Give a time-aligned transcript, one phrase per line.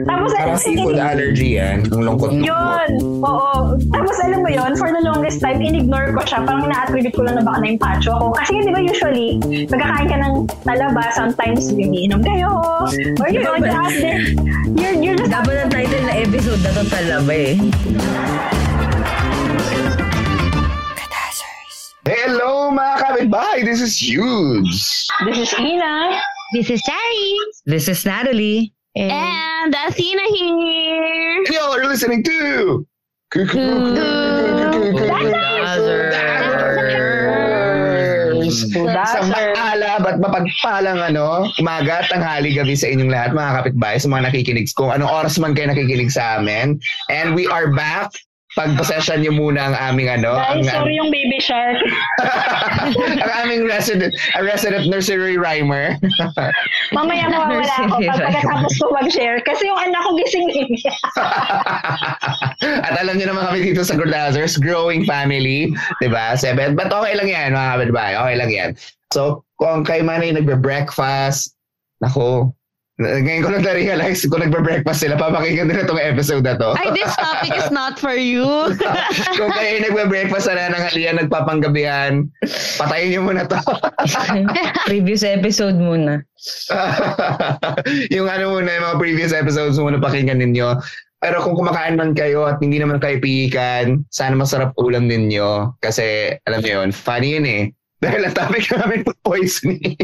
[0.09, 1.85] Tapos, Parang seafood allergy yan.
[1.93, 2.33] Ang lungkot.
[2.33, 2.89] Yun!
[3.21, 3.77] Oo.
[3.93, 6.49] Tapos alam mo yun, for the longest time, in-ignore ko siya.
[6.49, 8.33] Parang ina-attribute ko lang na baka na-impacho ako.
[8.41, 9.37] Kasi di ba usually,
[9.69, 12.57] pagkakain ka ng talaba, sometimes umiinom kayo.
[13.21, 14.01] Or you know, just,
[14.81, 15.29] you're, you're just...
[15.29, 17.61] Dapat ang title na episode na itong talaba eh.
[23.17, 23.65] Kapitbahay!
[23.65, 25.09] This is huge!
[25.25, 26.21] This is Ina.
[26.53, 27.29] This is Sari.
[27.65, 28.77] This is Natalie.
[28.93, 31.41] And Athena here.
[31.41, 32.85] And y'all are listening to...
[39.07, 44.29] Sa maala at mapagpalang ano, umaga, tanghali, gabi sa inyong lahat, mga kapitbahay, sa mga
[44.29, 46.77] nakikinig, kung anong oras man kayo nakikinig sa amin.
[47.09, 48.13] And we are back.
[48.57, 50.33] Pag-possession niyo muna ang aming ano.
[50.33, 51.77] Guys, ang, sorry yung baby shark.
[53.23, 56.01] ang aming resident, a resident nursery rhymer.
[56.97, 59.45] Mamaya mawawala ako pag pagkatapos ko mag-share.
[59.45, 60.69] Kasi yung anak ko gising eh.
[62.89, 65.69] At alam niyo naman kami dito sa Gordazers, growing family,
[66.01, 66.33] 'di ba?
[66.33, 68.15] Seven, but okay lang 'yan, mga kapitbahay.
[68.17, 68.71] Okay lang 'yan.
[69.13, 71.53] So, kung kayo man ay nagbe-breakfast,
[72.01, 72.57] nako,
[72.97, 76.73] ngayon ko lang na-realize kung nagbe-breakfast sila, papakinggan nila itong episode na to.
[76.81, 78.49] Ay, this topic is not for you.
[79.39, 82.25] kung kayo ay nagbe-breakfast na ng halian, nagpapanggabihan,
[82.81, 83.61] patayin niyo muna to.
[84.89, 86.25] Previous episode muna.
[88.17, 90.81] yung ano muna, yung mga previous episodes muna pakinggan ninyo.
[91.21, 95.77] Pero kung kumakain man kayo at hindi naman kayo pihikan, sana masarap ulam ninyo.
[95.85, 97.63] Kasi, alam niyo yun, funny yun eh.
[98.01, 99.97] Dahil ang topic namin food poisoning.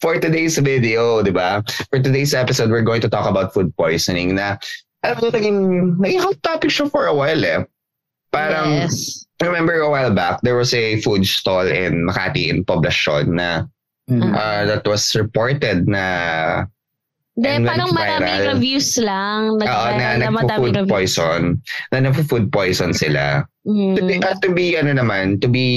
[0.00, 1.64] For today's video, di ba?
[1.88, 4.60] For today's episode, we're going to talk about food poisoning na,
[5.00, 5.60] alam mo, naging,
[5.96, 7.64] naging hot topic siya for a while eh.
[8.32, 9.24] Parang, Yes.
[9.40, 13.64] I remember a while back, there was a food stall in Makati, in Poblacion, na
[14.06, 14.22] Mm.
[14.38, 16.62] uh, that was reported na
[17.36, 19.60] Hindi, And parang maraming reviews lang.
[19.60, 21.60] Oo, na, na nagpo-food poison.
[21.92, 23.44] Na nagpo-food poison sila.
[23.68, 24.24] To be, Mm.
[24.24, 25.68] uh, to be, ano naman, to be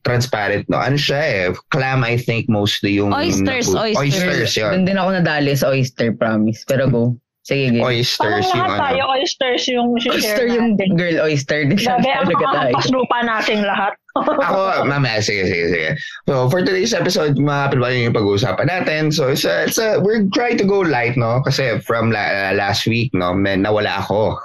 [0.00, 0.80] transparent, no?
[0.80, 1.44] Ano siya eh?
[1.68, 3.12] Clam, I think, mostly yung...
[3.12, 4.16] Oysters, na oysters.
[4.16, 4.70] Oysters, yun.
[4.80, 6.64] Doon din ako nadali sa oyster, promise.
[6.64, 7.04] Pero go.
[7.48, 7.80] Sige, game.
[7.80, 9.12] Parang Oysters yung lahat tayo, ano.
[9.16, 10.88] oysters yung share Oyster yung natin.
[11.00, 11.60] girl oyster.
[11.64, 12.60] Di siya Grabe, ang talaga tayo.
[12.60, 13.92] ang paslupa nating lahat.
[14.44, 15.90] Ako, mamaya, sige, sige, sige.
[16.28, 19.02] So, for today's episode, mga kapilbayan yung pag-uusapan natin.
[19.14, 21.40] So, it's a, it's a, we're trying to go light, no?
[21.40, 24.36] Kasi from la, uh, last week, no, man, nawala ako.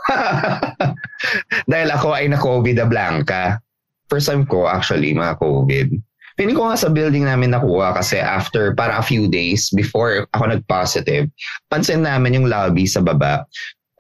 [1.72, 3.60] Dahil ako ay na-COVID a blanca.
[4.08, 5.88] First time ko, actually, mga COVID.
[6.36, 10.50] Piling ko nga sa building namin nakuha kasi after para a few days before ako
[10.50, 11.30] nag-positive,
[11.70, 13.46] pansin namin yung lobby sa baba.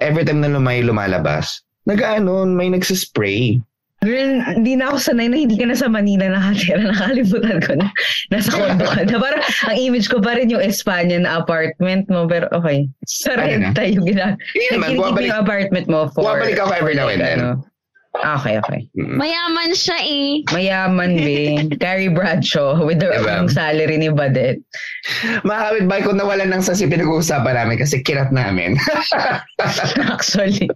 [0.01, 3.61] Every time na lumay lumalabas, nag-ano, may nagsispray.
[4.03, 6.91] Girl, hindi na ako sanay na hindi ka na sa Manila nakatira.
[6.91, 7.87] Nakalimutan ko na.
[8.35, 9.15] Nasa condo ka na.
[9.15, 12.27] Parang ang image ko pa rin yung Espanya na apartment mo.
[12.27, 12.83] Pero okay.
[13.07, 14.35] Sa Ano renta yung gina.
[14.51, 16.19] Hindi naman, bumabalik, yung apartment mo for...
[16.19, 17.39] bumabalik ako every now and then.
[17.39, 17.63] ano.
[18.13, 18.85] Okay, okay.
[18.93, 19.17] Mm.
[19.17, 20.45] Mayaman siya eh.
[20.53, 21.65] Mayaman, be.
[21.81, 23.49] Carrie Bradshaw with the Diba?
[23.49, 24.61] salary ni Badet.
[25.41, 28.77] Mga kapitbahay ko nawalan ng sasi pinag-uusapan namin kasi kirat namin.
[30.13, 30.69] Actually.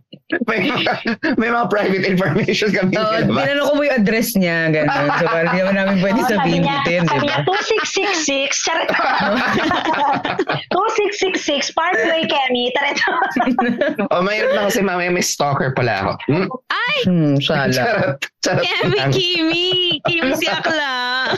[0.44, 0.92] May, mga,
[1.40, 3.48] may mga private information kami Oo, nilabas.
[3.48, 5.08] tinanong ko mo yung address niya, gano'n.
[5.16, 7.24] So, parang hindi naman namin pwede Oo, sabihin niya, dito yun, di sabi ba?
[7.24, 8.90] niya, 2666, charet.
[10.76, 12.98] 2666, Parkway, Kemi, charet.
[14.14, 16.12] O, mayroon na kasi mamaya may stalker pala ako.
[16.28, 16.48] Hmm?
[16.68, 17.72] Ay, Hmm, sala.
[17.72, 18.20] Charot.
[18.42, 19.00] Charot Kemi.
[19.14, 19.68] Kimi.
[20.04, 21.32] Kimi si Akla.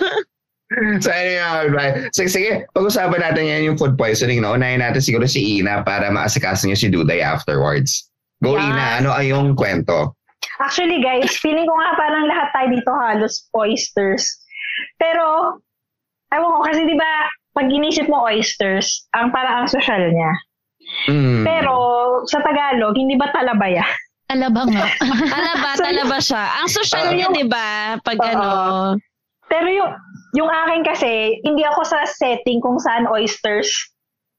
[1.01, 2.09] So anyway.
[2.13, 4.39] Sige, sige, pag-usapan natin yan yung food poisoning.
[4.39, 4.53] No?
[4.53, 8.08] Unahin natin siguro si Ina para maasikaso niya si Duday afterwards.
[8.39, 8.71] Go Yeah.
[8.71, 10.15] Ina, ano ay yung kwento?
[10.59, 14.23] Actually, guys, feeling ko nga parang lahat tayo dito halos oysters.
[14.95, 15.55] Pero,
[16.31, 20.31] ewan ko, kasi di ba, pag inisip mo oysters, ang parang ang social niya.
[21.11, 21.43] Mm.
[21.43, 21.73] Pero,
[22.27, 23.83] sa Tagalog, hindi ba talabaya?
[24.29, 24.85] Talaba nga.
[25.33, 26.43] Talaba, talaba siya.
[26.61, 27.15] Ang social Oo.
[27.17, 27.97] niya, di ba?
[28.05, 28.29] Pag Oo.
[28.29, 28.47] ano,
[29.49, 29.91] Pero yung,
[30.37, 33.73] yung akin kasi, hindi ako sa setting kung saan oysters,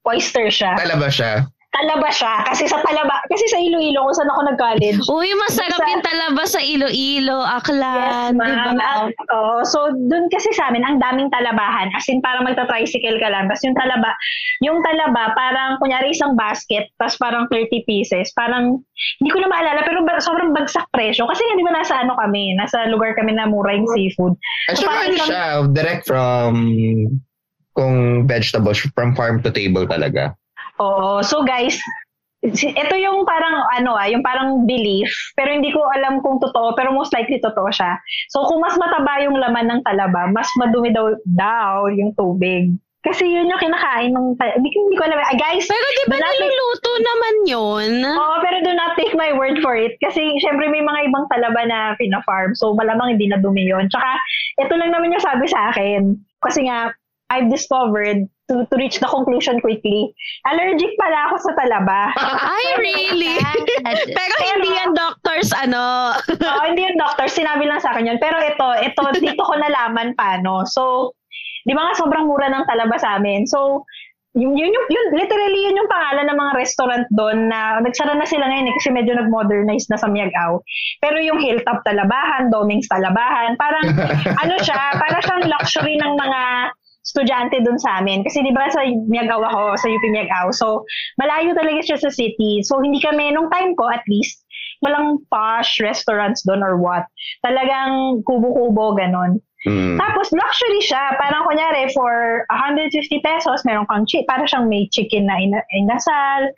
[0.06, 0.78] oyster siya.
[0.78, 1.44] Talaba siya.
[1.70, 2.42] Talaba siya.
[2.50, 4.98] Kasi sa talaba, kasi sa Iloilo, kung saan ako nag-college.
[5.06, 9.06] uy, masarap Sa- yung talaba sa Iloilo, Aklan, di ba?
[9.06, 11.86] At, oo, so, dun kasi sa amin, ang daming talabahan.
[11.94, 13.46] As in, parang magta-tricycle ka lang.
[13.46, 14.10] Tapos yung talaba,
[14.66, 18.34] yung talaba, parang, kunyari isang basket, tapos parang 30 pieces.
[18.34, 18.82] Parang,
[19.22, 21.30] hindi ko na maalala, pero sobrang bagsak presyo.
[21.30, 24.34] Kasi nga, di ba, nasa ano kami, nasa lugar kami na mura yung seafood.
[24.74, 26.52] So, parang ano siya, direct from
[27.78, 30.34] kung vegetables, from farm to table talaga.
[30.80, 31.20] Oo.
[31.20, 31.76] So guys,
[32.40, 36.88] ito yung parang ano ah, yung parang belief, pero hindi ko alam kung totoo, pero
[36.88, 38.00] most likely totoo siya.
[38.32, 42.72] So kung mas mataba yung laman ng talaba, mas madumi daw, daw yung tubig.
[43.00, 45.16] Kasi yun yung kinakain ng hindi, ko- hindi ko alam.
[45.24, 47.92] Ah, guys, Pero di ba take- niluluto naman yun?
[48.12, 49.96] Oo, pero do not take my word for it.
[50.04, 52.52] Kasi syempre may mga ibang talaba na pina-farm.
[52.52, 53.88] So malamang hindi na dumi yun.
[53.88, 54.20] Tsaka
[54.60, 56.12] ito lang naman yung sabi sa akin.
[56.44, 56.92] Kasi nga,
[57.32, 60.10] I've discovered to, to reach the conclusion quickly.
[60.50, 62.10] Allergic pala ako sa talaba.
[62.58, 63.38] Ay, really?
[63.86, 66.18] Pero hindi yan doctors, ano.
[66.18, 68.18] Oo, hindi yung doctor, sinabi lang sa akin yun.
[68.18, 70.66] Pero ito, ito, dito ko nalaman paano.
[70.66, 71.14] So,
[71.62, 73.46] di ba nga sobrang mura ng talaba sa amin.
[73.46, 73.86] So,
[74.34, 78.22] yun, yun, yung, yun, literally yun yung pangalan ng mga restaurant doon na nagsara na
[78.22, 80.62] sila ngayon eh, kasi medyo nag-modernize na sa Miagao.
[81.02, 83.90] Pero yung Hilltop Talabahan, Doming's Talabahan, parang
[84.46, 86.42] ano siya, para siyang luxury ng mga
[87.10, 88.22] estudyante doon sa amin.
[88.22, 90.54] Kasi di ba sa Miagao ako, sa UP Miagao.
[90.54, 90.86] So,
[91.18, 92.62] malayo talaga siya sa city.
[92.62, 94.46] So, hindi kami, nung time ko at least,
[94.80, 97.04] walang posh restaurants doon or what.
[97.42, 99.42] Talagang kubo-kubo, ganon.
[99.68, 100.00] Mm.
[100.00, 101.18] Tapos, luxury siya.
[101.20, 102.88] Parang kunyari, for 150
[103.20, 106.48] pesos, meron kang chi- para siyang may chicken na ina- inasal.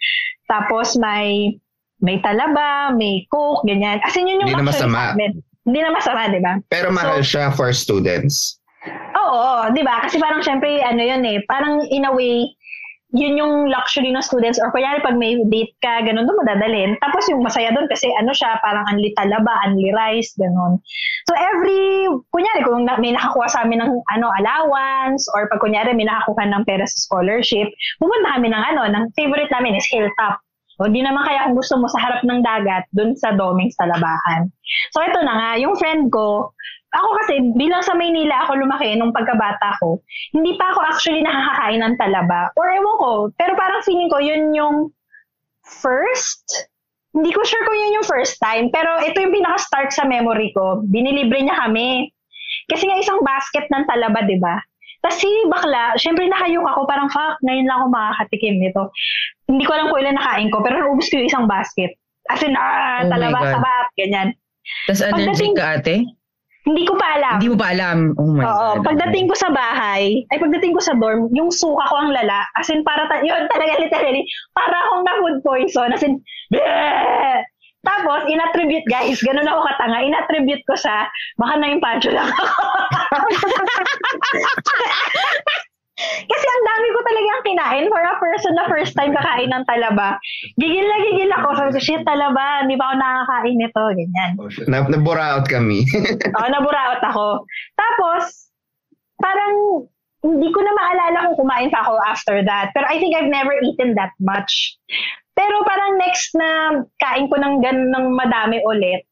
[0.47, 1.57] Tapos, may
[2.03, 4.03] may talaba, may coke, ganyan.
[4.03, 4.99] As in, yun yung Hindi na luxury masama.
[4.99, 5.33] sa amin.
[5.63, 6.53] Hindi na masama, di ba?
[6.67, 8.59] Pero mahal siya for students.
[9.15, 10.03] Oo, di ba?
[10.03, 12.51] Kasi parang syempre, ano yun eh, parang in a way,
[13.13, 16.97] yun yung luxury ng students or kunyari pag may date ka, ganun doon mo dadalhin.
[17.05, 20.81] Tapos yung masaya doon kasi ano siya, parang unli talaba, unli rice, ganun.
[21.29, 26.09] So every, kunyari kung may nakakuha sa amin ng ano, allowance or pag kunyari may
[26.09, 27.69] nakakuha ng pera sa scholarship,
[28.01, 30.41] pupunta kami ng ano, ng favorite namin is Hilltop.
[30.81, 34.49] O di naman kaya kung gusto mo sa harap ng dagat, doon sa Doming's Talabahan.
[34.97, 36.57] So ito na nga, yung friend ko,
[36.93, 40.05] ako kasi bilang sa Maynila ako lumaki nung pagkabata ko,
[40.37, 42.53] hindi pa ako actually nakakakain ng talaba.
[42.61, 44.93] Or ewan ko, pero parang feeling ko yun yung
[45.65, 46.69] first.
[47.17, 50.85] Hindi ko sure kung yun yung first time, pero ito yung pinaka-start sa memory ko.
[50.89, 52.13] Binilibre niya kami.
[52.69, 54.61] Kasi nga isang basket ng talaba, di ba?
[55.03, 58.83] Tapos si bakla, syempre nakayok ako, parang fuck, ngayon lang ako makakatikim nito.
[59.51, 61.91] Hindi ko alam kung ilan nakain ko, pero naubos ko yung isang basket.
[62.31, 64.29] As in, ah, Oh talaba, sabat, ganyan.
[64.87, 66.07] Tapos allergic ka ate?
[66.63, 67.43] Hindi ko pa alam.
[67.43, 68.15] Hindi mo pa alam.
[68.23, 68.87] Oh my Oo, God.
[68.87, 72.47] pagdating ko sa bahay, ay pagdating ko sa dorm, yung suka ko ang lala.
[72.55, 74.23] As in, para, ta- yun talaga literally,
[74.55, 75.91] para akong na food poison.
[75.91, 76.23] As in,
[76.55, 77.43] bleh!
[77.83, 82.63] Tapos, inattribute, guys, ganun ako katanga, inattribute ko sa, baka na yung pancho lang ako.
[86.23, 90.19] Kasi ang dami ko talagang kinain for a person na first time kakain ng talaba.
[90.57, 91.49] Gigil na gigil ako.
[91.59, 93.83] Sabi ko, shit, talaba, hindi pa ako nakakain nito.
[93.95, 94.31] Ganyan.
[94.71, 95.85] Na, naburaot kami.
[96.37, 97.27] Oo, naburaot ako.
[97.77, 98.53] Tapos,
[99.21, 99.87] parang
[100.23, 102.71] hindi ko na maalala kung kumain pa ako after that.
[102.73, 104.79] Pero I think I've never eaten that much.
[105.33, 109.09] Pero parang next na kain ko ng ganun ng madami ulit,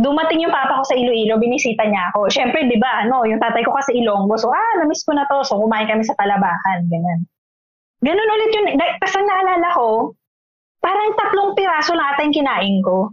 [0.00, 2.32] dumating yung papa ko sa Iloilo, binisita niya ako.
[2.32, 4.34] Siyempre, di ba, ano, yung tatay ko kasi Ilonggo.
[4.40, 5.44] So, ah, namiss ko na to.
[5.44, 6.88] So, kumain kami sa Talabahan.
[6.88, 7.28] Ganun.
[8.00, 8.66] Ganun ulit yun.
[8.80, 9.88] Tapos ang naalala ko,
[10.80, 13.12] parang tatlong piraso lang ata yung kinain ko.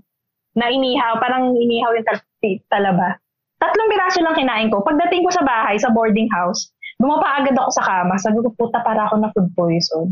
[0.58, 3.20] Na inihaw, parang inihaw yung tal- talaba.
[3.60, 4.79] Tatlong piraso lang kinain ko.
[4.82, 8.15] Pagdating ko sa bahay, sa boarding house, bumapa agad ako sa kama.
[8.15, 10.08] Sabi ko, puta, para ako na food poison.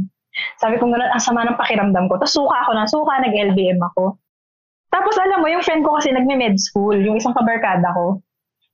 [0.59, 2.19] Sabi ko, ganun, ang sama ng pakiramdam ko.
[2.19, 4.19] Tapos suka ako ng suka, nag-LBM ako.
[4.95, 8.23] Tapos alam mo, yung friend ko kasi nagme-med school, yung isang kabarkada ko.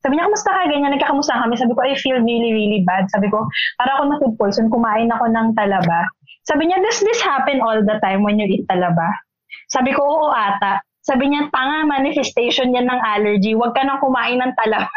[0.05, 0.69] Sabi niya, kamusta ka?
[0.69, 1.57] Ganyan, nagkakamusta kami.
[1.57, 3.09] Sabi ko, I feel really, really bad.
[3.09, 3.49] Sabi ko,
[3.81, 6.05] para ako na food poison, kumain ako ng talaba.
[6.45, 9.09] Sabi niya, does this happen all the time when you eat talaba?
[9.73, 10.81] Sabi ko, oo ata.
[11.01, 13.57] Sabi niya, tanga, manifestation yan ng allergy.
[13.57, 14.89] Huwag ka nang kumain ng talaba.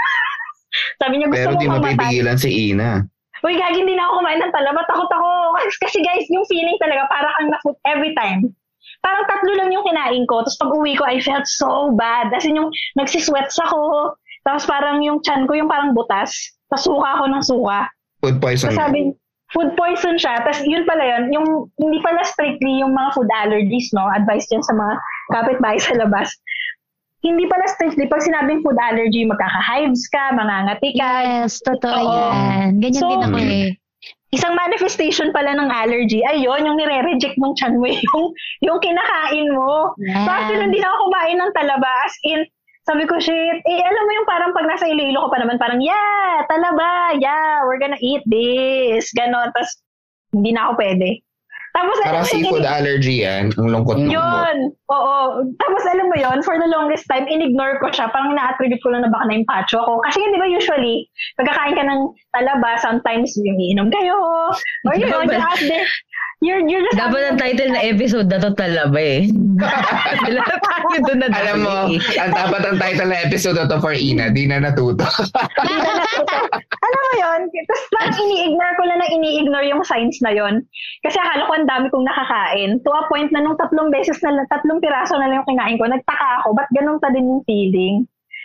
[1.01, 3.01] Sabi niya, gusto Pero di mapipigilan si Ina.
[3.45, 4.81] Uy, gagi, hindi na ako kumain ng talaba.
[4.89, 5.29] Takot ako.
[5.85, 8.53] Kasi guys, yung feeling talaga, para kang na-food every time.
[9.05, 10.41] Parang tatlo lang yung kinain ko.
[10.41, 12.33] Tapos pag uwi ko, I felt so bad.
[12.33, 14.17] As in yung nagsisweats ako.
[14.49, 16.33] Tapos parang yung chan ko, yung parang butas.
[16.73, 17.79] Tapos suka ako ng suka.
[18.25, 18.73] Food poison.
[18.73, 18.99] Tapos sabi,
[19.53, 20.41] food poison siya.
[20.41, 21.47] Tapos yun pala yun, yung
[21.77, 24.09] hindi pala strictly yung mga food allergies, no?
[24.09, 24.93] Advice dyan sa mga
[25.37, 26.33] kapitbahay sa labas.
[27.25, 31.09] Hindi pala strictly, pag sinabing food allergy, magkaka-hives ka, mangangati ka.
[31.25, 32.13] Yes, totoo Oo.
[32.13, 32.81] yan.
[32.85, 33.69] Ganyan So, din ako eh.
[34.35, 38.25] Isang manifestation pala ng allergy, ayun, yung nire-reject mong chan mo, yung,
[38.67, 39.95] yung kinakain mo.
[40.03, 40.27] Yes.
[40.27, 41.93] So actually, hindi na ako kumain ng talaba.
[42.03, 42.43] As in,
[42.83, 45.79] sabi ko, shit, eh, alam mo yung parang pag nasa Iloilo ko pa naman, parang,
[45.79, 49.15] yeah, talaba, yeah, we're gonna eat this.
[49.15, 49.55] Ganon.
[49.55, 49.81] Tapos,
[50.35, 51.09] hindi na ako pwede.
[51.75, 53.45] Tapos, alam Parang seafood ini- allergy yan.
[53.53, 54.15] Ang lungkot-lungkot.
[54.15, 54.57] yun.
[54.89, 55.17] Oo.
[55.59, 58.07] Tapos alam mo yun, for the longest time, in-ignore ko siya.
[58.09, 59.99] Parang na-attribute ko lang na baka na-impacho ako.
[60.03, 62.01] Kasi yun, di ba usually, pagkakain ka ng
[62.31, 64.15] talaba, sometimes yung iinom kayo.
[64.85, 65.27] Or you're out
[65.59, 65.89] there.
[66.41, 69.33] You're, you're just Dapat ang title na episode na to talaba eh.
[70.37, 71.97] Lahat tayo doon na Alam mo, dali.
[72.15, 75.09] ang dapat ang title ng episode na to for Ina, di na natuto.
[75.57, 76.37] Hindi na natuto.
[76.85, 77.41] Alam mo yun?
[77.49, 80.61] Tapos parang ini-ignore ko lang na ini-ignore yung signs na yun.
[81.01, 82.71] Kasi akala ko ang dami kong nakakain.
[82.85, 85.81] To a point na nung tatlong beses na lang, tatlong piraso na lang yung kinain
[85.81, 88.05] ko, nagtaka ako, ba't ganun pa din yung feeling?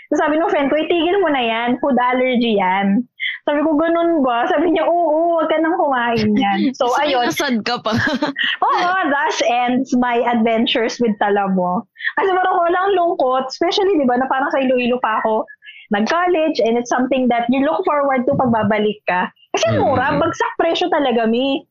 [0.09, 3.05] So sabi ng friend ko, itigil mo na yan, food allergy yan.
[3.45, 4.49] Sabi ko, ganun ba?
[4.49, 6.73] Sabi niya, oo, huwag ka nang kumain yan.
[6.73, 7.93] So ayun, Nasad ka pa.
[8.65, 11.85] Oo, thus ends my adventures with Talabo.
[12.17, 15.45] Kasi parang walang lungkot, especially, di ba, na parang sa Iloilo pa ako
[15.89, 19.29] nag-college and it's something that you look forward to pag babalik ka.
[19.53, 21.65] Kasi mura, bagsak presyo talaga, mi.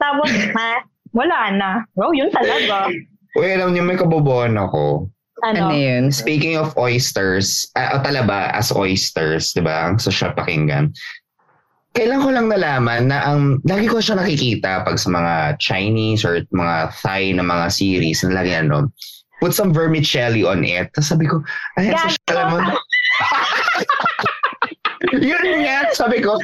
[0.00, 0.80] Tapos, ha,
[1.12, 1.70] wala na.
[1.92, 2.88] Bro, yun talaga.
[3.36, 5.06] Uy, alam niyo, may kabobohan ako.
[5.40, 5.76] Ano Ano?
[5.76, 6.12] yun?
[6.12, 9.88] Speaking of oysters, ah, o talaba as oysters, di ba?
[9.88, 10.92] Ang social pakinggan.
[11.90, 16.38] Kailan ko lang nalaman na ang lagi ko siya nakikita pag sa mga Chinese or
[16.54, 18.92] mga Thai na mga series na lagi ano,
[19.40, 20.92] put some vermicelli on it.
[20.94, 21.40] Tapos sabi ko,
[21.80, 22.06] ay, ang Gago.
[22.14, 22.58] social mo.
[25.16, 26.36] Yun nga, sabi ko,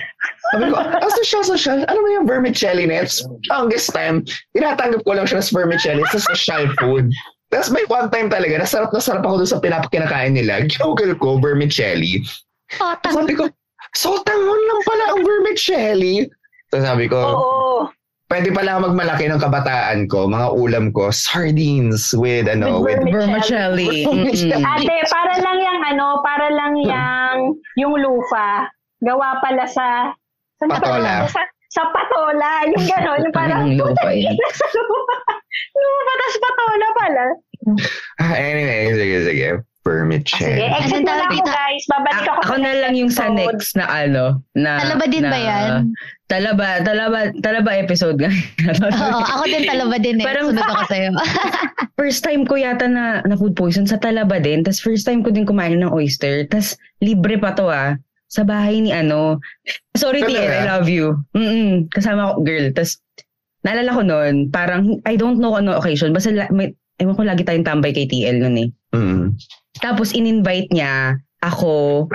[0.51, 4.25] sabi ko, ang social, social, ano mo yung vermicelli na It's longest time,
[4.57, 7.13] tinatanggap ko lang siya as vermicelli sa social food.
[7.53, 10.67] Tapos may one time talaga, nasarap na sarap ako doon sa pinapakinakain nila.
[10.67, 12.27] Ginugol ko, vermicelli.
[12.83, 13.45] Oh, Tapos sabi ko,
[13.95, 16.27] so tangon lang pala ang vermicelli.
[16.75, 17.87] So sabi ko, Oo.
[18.27, 24.03] pwede pala magmalaki ng kabataan ko, mga ulam ko, sardines with ano, with, With Vermicelli.
[24.03, 24.67] Mm-mm.
[24.67, 25.56] Ate, para lang
[25.93, 27.39] ano, para lang yung,
[27.77, 28.67] yung lufa.
[28.99, 30.11] Gawa pala sa,
[30.57, 31.29] saan ba Patola.
[31.29, 32.65] Sa, sa patola.
[32.73, 34.33] Yung gano'n, yung parang, Yung lupa yan.
[34.33, 35.17] Nasa lupa.
[35.77, 37.25] Lupa, tas patola pala.
[38.23, 39.49] Ah, anyway, sige, sige.
[39.87, 41.85] Ah, Sige, exit na tawag ako guys.
[41.87, 44.43] Babalik A- ako ako na lang yung sa next na ano.
[44.59, 45.71] Na, Talaba din na, ba yan?
[46.27, 48.31] Talaba, talaba, talaba episode nga.
[49.15, 50.27] Oo, ako din talaba din eh.
[50.27, 51.11] Parang- Sunod ako sa'yo.
[52.03, 54.67] first time ko yata na, na food poison sa talaba din.
[54.67, 56.43] Tapos first time ko din kumain ng oyster.
[56.51, 57.95] Tapos libre pa to ah.
[58.27, 59.39] Sa bahay ni ano.
[59.95, 60.19] Sorry?
[60.19, 61.15] TL, I love you.
[61.31, 62.75] Mm Kasama ko, girl.
[62.75, 62.99] Tapos
[63.63, 66.11] naalala ko noon, parang I don't know ano occasion.
[66.11, 68.69] Basta may, ewan ko lagi tayong tambay kay TL noon eh.
[68.99, 69.39] Mm.
[69.79, 72.11] Tapos in-invite niya ako.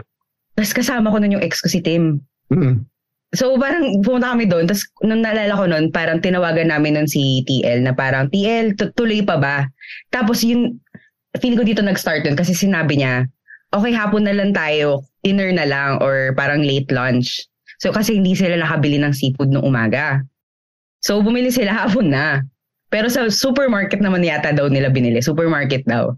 [0.51, 2.19] Tapos kasama ko nun yung ex ko si Tim.
[2.51, 2.83] Mm.
[3.31, 4.67] So parang pumunta kami doon.
[4.67, 8.91] Tapos nung naalala ko noon, parang tinawagan namin nun si TL na parang, TL, tu-
[8.91, 9.57] tuloy pa ba?
[10.11, 10.75] Tapos yun,
[11.39, 13.23] feel ko dito nag-start yun kasi sinabi niya,
[13.71, 17.39] okay, hapon na lang tayo, dinner na lang or parang late lunch.
[17.79, 20.19] So kasi hindi sila nakabili ng seafood nung umaga.
[20.99, 22.43] So bumili sila hapon na.
[22.91, 25.23] Pero sa supermarket naman yata daw nila binili.
[25.23, 26.11] Supermarket daw.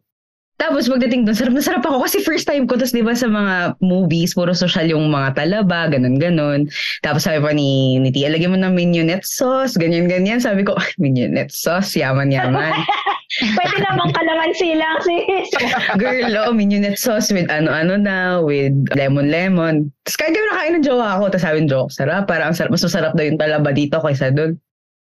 [0.62, 2.78] Tapos pagdating doon, sarap na sarap ako kasi first time ko.
[2.78, 6.70] Tapos di ba sa mga movies, puro social yung mga talaba, ganun-ganun.
[7.02, 10.38] Tapos sabi pa ni, ni Tia, lagyan mo ng mignonette sauce, ganyan-ganyan.
[10.38, 12.72] Sabi ko, "Ay, mignonette sauce, yaman-yaman.
[13.58, 15.50] Pwede namang kalamansi lang sis.
[16.02, 19.90] Girl, oh, mignonette sauce with ano-ano na, with lemon-lemon.
[20.06, 22.58] Tapos kahit kami nakain ng jowa ko, tapos sabi ng jowa ko, sarap, parang ang
[22.58, 24.54] sarap, mas masarap daw yung talaba dito kaysa doon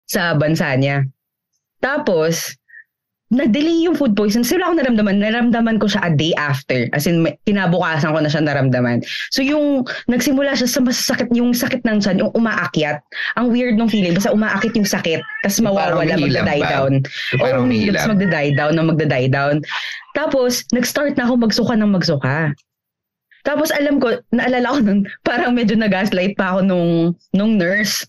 [0.05, 1.01] sa bansa niya.
[1.81, 2.60] Tapos,
[3.31, 4.43] na-delay yung food poison.
[4.43, 5.23] Sila ako naramdaman.
[5.23, 6.91] Naramdaman ko siya a day after.
[6.91, 8.99] As in, kinabukasan ko na siya naramdaman.
[9.31, 12.99] So yung nagsimula siya sa masasakit, yung sakit ng tiyan, yung umaakyat.
[13.39, 14.11] Ang weird nung feeling.
[14.11, 15.23] Basta umaakit yung sakit.
[15.47, 16.69] Tapos mawawala, magda-die ba?
[16.69, 16.93] down.
[17.39, 17.95] Parang Oo, umiilam.
[17.95, 19.55] tapos magda-die down na magda-die down.
[20.11, 22.51] Tapos, nag-start na ako magsuka ng magsuka.
[23.41, 28.05] Tapos alam ko, naalala ko nun, parang medyo nag-gaslight pa ako nung, nung nurse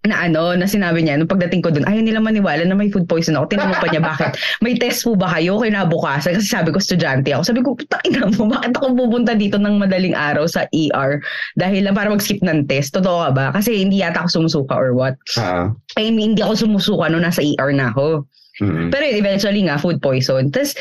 [0.00, 3.04] na ano, na sinabi niya, nung pagdating ko dun, ayaw nila maniwala na may food
[3.04, 3.52] poison ako.
[3.52, 4.32] Tinanong pa niya, bakit?
[4.64, 6.40] May test po ba kayo kinabukasan?
[6.40, 7.42] Kasi sabi ko, estudyante ako.
[7.44, 7.76] Sabi ko,
[8.08, 11.20] ina mo, bakit ako pupunta dito ng madaling araw sa ER?
[11.60, 12.96] Dahil lang para mag-skip ng test.
[12.96, 13.46] Totoo ka ba?
[13.52, 15.20] Kasi hindi yata ako sumusuka or what.
[15.36, 15.68] Ah,
[16.00, 18.24] I mean, hindi ako sumusuka nung nasa ER na ako.
[18.64, 18.88] mm.
[18.88, 20.48] Pero eventually nga, food poison.
[20.48, 20.72] Tapos,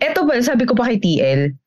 [0.00, 1.59] eto ba, sabi ko pa kay TL,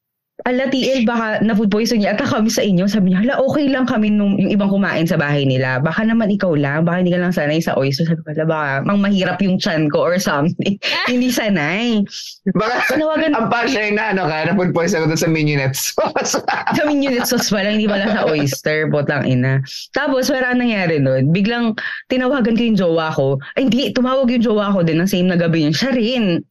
[0.43, 2.83] ala TL, baka na food poison niya, ata kami sa inyo.
[2.83, 5.79] Sabi niya, hala, okay lang kami nung yung ibang kumain sa bahay nila.
[5.79, 8.03] Baka naman ikaw lang, baka hindi ka lang sanay sa oyster.
[8.03, 10.75] Sabi ko, hala, baka mang mahirap yung chan ko or something.
[11.11, 12.03] hindi sanay.
[12.51, 16.35] Baka, Tinawagan, ang punchline na ano ka, na food poison ko dun sa minionette sauce.
[16.75, 19.63] sa minute sauce pa lang, hindi pala sa oyster, potang ina.
[19.95, 21.31] Tapos, wala ang nangyari nun.
[21.31, 21.79] Biglang,
[22.11, 23.39] tinawagan ko yung jowa ko.
[23.55, 25.73] Ay, hindi, tumawag yung jowa ko din ng same na gabi yun.
[25.73, 26.43] Siya rin.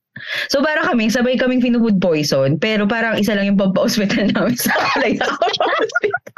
[0.52, 4.72] So, para kami, sabay kaming finufood poison, pero parang isa lang yung pampa-hospital namin sa
[4.92, 6.34] kalay ako sa hospital.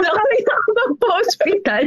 [0.00, 1.82] Nakalay ako pampa-hospital.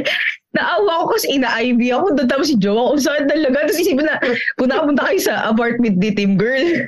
[0.54, 3.66] Naawa ko kasi ina-IV ako doon tapos si jowa ko saan talaga.
[3.66, 4.16] Tapos isipin na,
[4.56, 6.86] kung nakapunta kayo sa apartment ni Team Girl,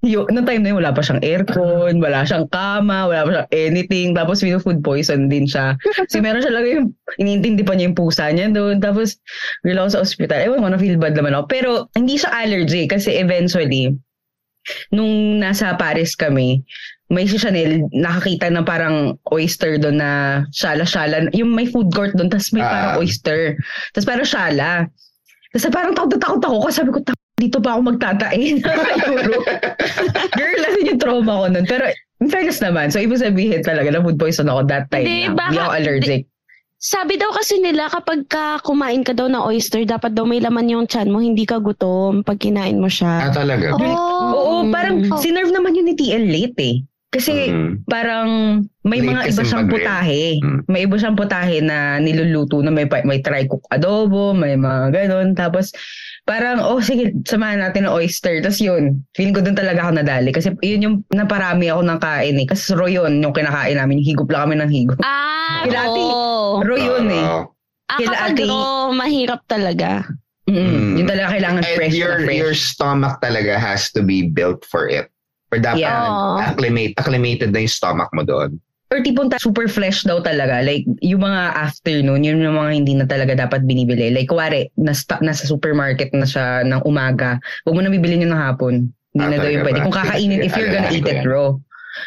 [0.00, 3.50] yung, noong time na yun, wala pa siyang aircon, wala siyang kama, wala pa siyang
[3.52, 4.08] anything.
[4.16, 5.76] Tapos food poison din siya.
[5.80, 6.86] Kasi meron siya lang yung,
[7.20, 8.80] iniintindi pa niya yung pusa niya doon.
[8.80, 9.20] Tapos,
[9.60, 10.40] girl ako sa ospital.
[10.40, 11.44] Ewan ko, na-feel bad naman ako.
[11.52, 13.92] Pero, hindi siya allergy kasi eventually,
[14.88, 16.64] nung nasa Paris kami,
[17.10, 20.10] may si Chanel, nakakita ng parang oyster doon na
[20.54, 21.28] shala-shala.
[21.36, 23.58] Yung may food court doon, tapos may parang oyster.
[23.92, 24.72] Tapos parang shala.
[25.50, 28.60] Tapos parang takot na takot ako kasi sabi ko, "Tak- dito pa ako magtatain.
[30.36, 31.64] Girl, kasi yung trauma ko nun.
[31.64, 31.88] Pero
[32.20, 35.48] in fairness naman, so ibig sabihin talaga na food poison ako that time Hindi, na.
[35.48, 36.22] Hindi baka- ako allergic.
[36.76, 40.64] Sabi daw kasi nila kapag ka kumain ka daw ng oyster, dapat daw may laman
[40.66, 43.12] yung chan mo, hindi ka gutom pag kinain mo ah, siya.
[43.30, 43.76] talaga?
[43.76, 45.20] Oh, Oo, parang Oh.
[45.20, 46.76] sinerve naman yun ni TL late eh.
[47.10, 47.84] Kasi Mm.
[47.84, 48.28] parang
[48.80, 50.38] may Late mga iba siyang putahe.
[50.38, 50.58] Mm.
[50.64, 54.88] May iba siyang putahe na niluluto na may, pa- may try cook adobo, may mga
[54.94, 55.34] ganun.
[55.34, 55.74] Tapos
[56.22, 58.38] parang, oh sige, samahan natin ng oyster.
[58.38, 60.30] Tapos yun, feeling ko dun talaga ako nadali.
[60.30, 62.46] Kasi yun yung naparami ako ng kain eh.
[62.46, 63.98] Kasi ro yun, yung kinakain namin.
[63.98, 64.98] Higop lang kami ng higop.
[65.00, 66.62] Ah, Kila ate, oo.
[66.62, 67.24] Ro yun eh.
[67.24, 67.42] Oo.
[67.86, 69.90] Ah, kila kapag ate- raw, mahirap talaga.
[70.46, 70.98] Mm.
[70.98, 72.38] Yun talaga kailangan And fresh your, na fresh.
[72.38, 75.10] your stomach talaga has to be built for it.
[75.50, 76.38] Or dapat Yeah.
[76.40, 78.58] Acclimate, acclimated na yung stomach mo doon.
[78.90, 80.60] Or tipong ta- super fresh daw talaga.
[80.60, 84.10] Like, yung mga afternoon, yun yung mga hindi na talaga dapat binibili.
[84.10, 88.42] Like, kuwari, nasa, nasa supermarket na siya ng umaga, huwag mo na bibilin yun ng
[88.42, 88.90] hapon.
[89.14, 89.80] Hindi Ah, na daw yung pwede.
[89.80, 91.54] Kung kakainin, if you're gonna eat it raw.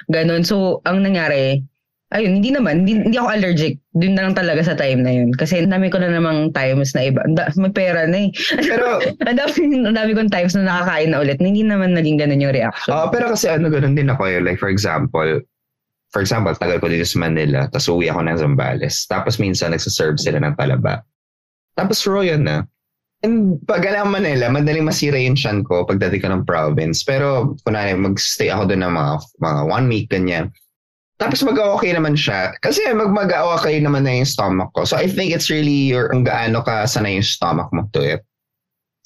[0.07, 0.43] Ganon.
[0.43, 1.63] So, ang nangyari,
[2.11, 3.79] ayun, hindi naman, hindi, hindi ako allergic.
[3.95, 5.31] Doon na lang talaga sa time na yun.
[5.31, 7.23] Kasi dami ko na namang times na iba.
[7.31, 8.29] Da- may pera na eh.
[8.59, 9.55] Pero, ang dami,
[9.87, 11.39] dami kong times na nakakain na ulit.
[11.39, 12.91] Hindi naman naging ganun yung reaction.
[12.91, 14.39] ah, pero kasi ano, ganun din ako eh.
[14.39, 15.39] Like, for example,
[16.13, 19.09] for example, tagal ko dito sa Manila, tapos uwi ako ng Zambales.
[19.09, 21.01] Tapos minsan, nagsaserve sila ng talaba.
[21.73, 22.69] Tapos raw yun na.
[23.25, 27.01] And pag alam Manila, madaling masira yung shan ko pagdating ko ng province.
[27.01, 30.53] Pero, kunwari, mag-stay ako doon ng mga, mga one week, ganyan.
[31.17, 32.53] Tapos mag-okay naman siya.
[32.61, 34.85] Kasi mag mag-okay naman na yung stomach ko.
[34.85, 38.21] So I think it's really your, kung gaano ka sanay yung stomach mo to it.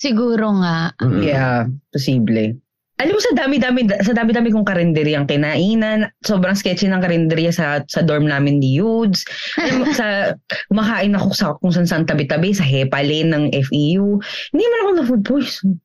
[0.02, 0.91] Siguro nga.
[1.00, 1.22] Mm.
[1.24, 2.58] Yeah, posible.
[2.98, 8.02] Alam mo sa dami-dami sa dami-dami kong karinderyang kinainan, sobrang sketchy ng karinderya sa sa
[8.02, 9.22] dorm namin ni Yudes.
[9.62, 10.34] Alam mo sa
[10.74, 14.18] kumakain ako sa kung saan saan tabi-tabi sa Hepa Lane ng FEU.
[14.50, 15.78] Hindi man ako na food poison.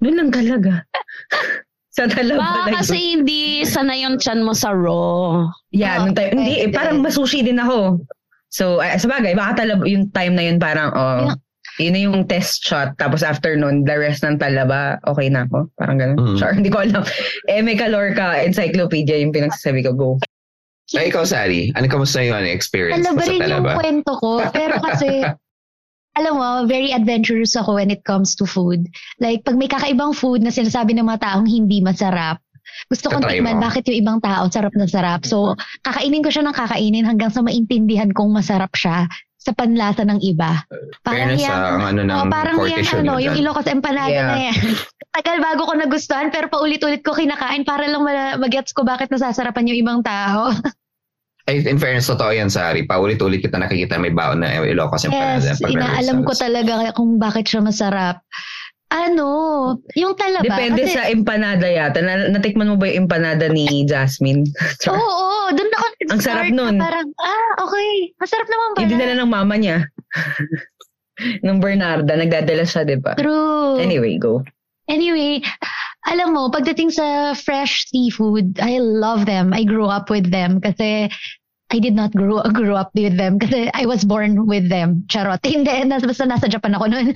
[0.00, 0.80] Noon lang talaga.
[1.94, 5.46] sa talaba Baka kasi hindi sana yung chan mo sa raw.
[5.70, 8.02] Yeah, nung time, hindi, eh, parang masushi din ako.
[8.50, 11.30] So, eh, sa bagay, baka talaba, yung time na yun parang, oh,
[11.78, 12.94] yun na yung test shot.
[12.98, 15.66] Tapos after nun, the rest ng talaba, okay na ako.
[15.74, 16.18] Parang ganun.
[16.18, 16.36] Mm.
[16.38, 17.02] Sure, hindi ko alam.
[17.50, 20.10] Eh, may Calorca Encyclopedia yung pinagsasabi ko, go.
[20.94, 23.72] Ay, ikaw, Sari, ano kamusta yung ano, experience Talaba sa rin yung talaba?
[23.80, 24.30] kwento ko.
[24.52, 25.24] Pero kasi,
[26.20, 28.84] alam mo, very adventurous ako when it comes to food.
[29.18, 32.38] Like, pag may kakaibang food na sinasabi ng mga taong hindi masarap,
[32.88, 35.24] gusto kong tikman bakit yung ibang tao sarap na sarap.
[35.28, 39.04] So, kakainin ko siya ng kakainin hanggang sa maintindihan kong masarap siya
[39.44, 40.64] sa panlasa ng iba.
[41.04, 43.36] Parang Fairness yan, sa ano ng oh, parang yan, ano, yung.
[43.36, 44.28] Ilocos empanada Yeah.
[44.32, 44.56] na yan.
[45.20, 49.68] Tagal bago ko nagustuhan, pero paulit-ulit ko kinakain para lang ma- magets ko bakit nasasarapan
[49.68, 50.48] yung ibang tao.
[51.44, 52.88] Ay, in fairness, totoo yan, Sari.
[52.88, 55.44] Paulit-ulit kita nakikita may baon na Ilocos Empanada.
[55.44, 58.24] Yes, inaalam ko talaga kung bakit siya masarap.
[58.94, 59.28] Ano,
[59.98, 60.46] yung talaba.
[60.46, 61.98] Depende kasi, sa empanada yata.
[61.98, 64.46] Na, natikman mo ba yung empanada ni Jasmine?
[64.90, 66.78] Oo, oo, doon ako Ang sarap nun.
[66.78, 68.14] Parang, ah, okay.
[68.22, 68.82] Masarap naman pala.
[68.86, 69.90] Yung dinala ng mama niya.
[71.46, 73.18] Nung Bernarda, nagdadala siya, di ba?
[73.18, 73.82] True.
[73.82, 74.46] Anyway, go.
[74.86, 75.42] Anyway,
[76.06, 79.50] alam mo, pagdating sa fresh seafood, I love them.
[79.50, 81.10] I grew up with them kasi
[81.72, 85.02] I did not grow grow up with them kasi I was born with them.
[85.10, 85.42] Charot.
[85.42, 87.08] Hindi, nasa, basta nasa Japan ako noon.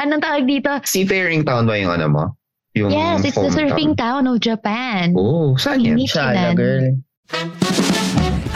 [0.00, 0.72] Anong tawag dito?
[0.80, 2.24] Seafaring town ba yung ano mo?
[2.72, 5.12] Yung Yes, it's the surfing town of Japan.
[5.12, 6.00] Oh, saan yan?
[6.00, 6.56] Ini- Shala, Michigan.
[6.56, 6.84] girl.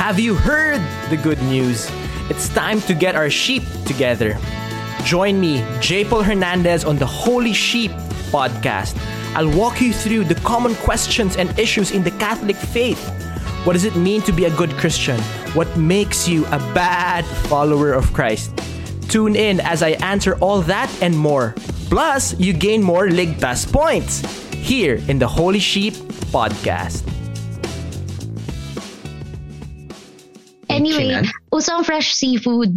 [0.01, 0.81] Have you heard
[1.13, 1.85] the good news?
[2.33, 4.41] It's time to get our sheep together.
[5.05, 6.09] Join me, J.
[6.09, 7.93] Paul Hernandez, on the Holy Sheep
[8.33, 8.97] podcast.
[9.37, 13.03] I'll walk you through the common questions and issues in the Catholic faith.
[13.69, 15.21] What does it mean to be a good Christian?
[15.53, 18.57] What makes you a bad follower of Christ?
[19.09, 21.55] Tune in as I answer all that and more.
[21.89, 24.25] Plus, you gain more Ligtas points
[24.65, 25.95] here in the Holy Sheep
[26.33, 27.05] podcast.
[30.69, 31.23] Anyway,
[31.55, 32.75] usang fresh seafood.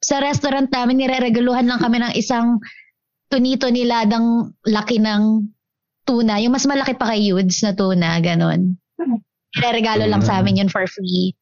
[0.00, 2.62] Sa restaurant namin, nirereguluhan lang kami ng isang
[3.28, 5.44] tunito niladang laki ng
[6.06, 6.38] tuna.
[6.40, 8.78] Yung mas malaki pa kay Yudes na tuna, ganon.
[9.58, 11.34] Nireregalo lang sa amin yun for free.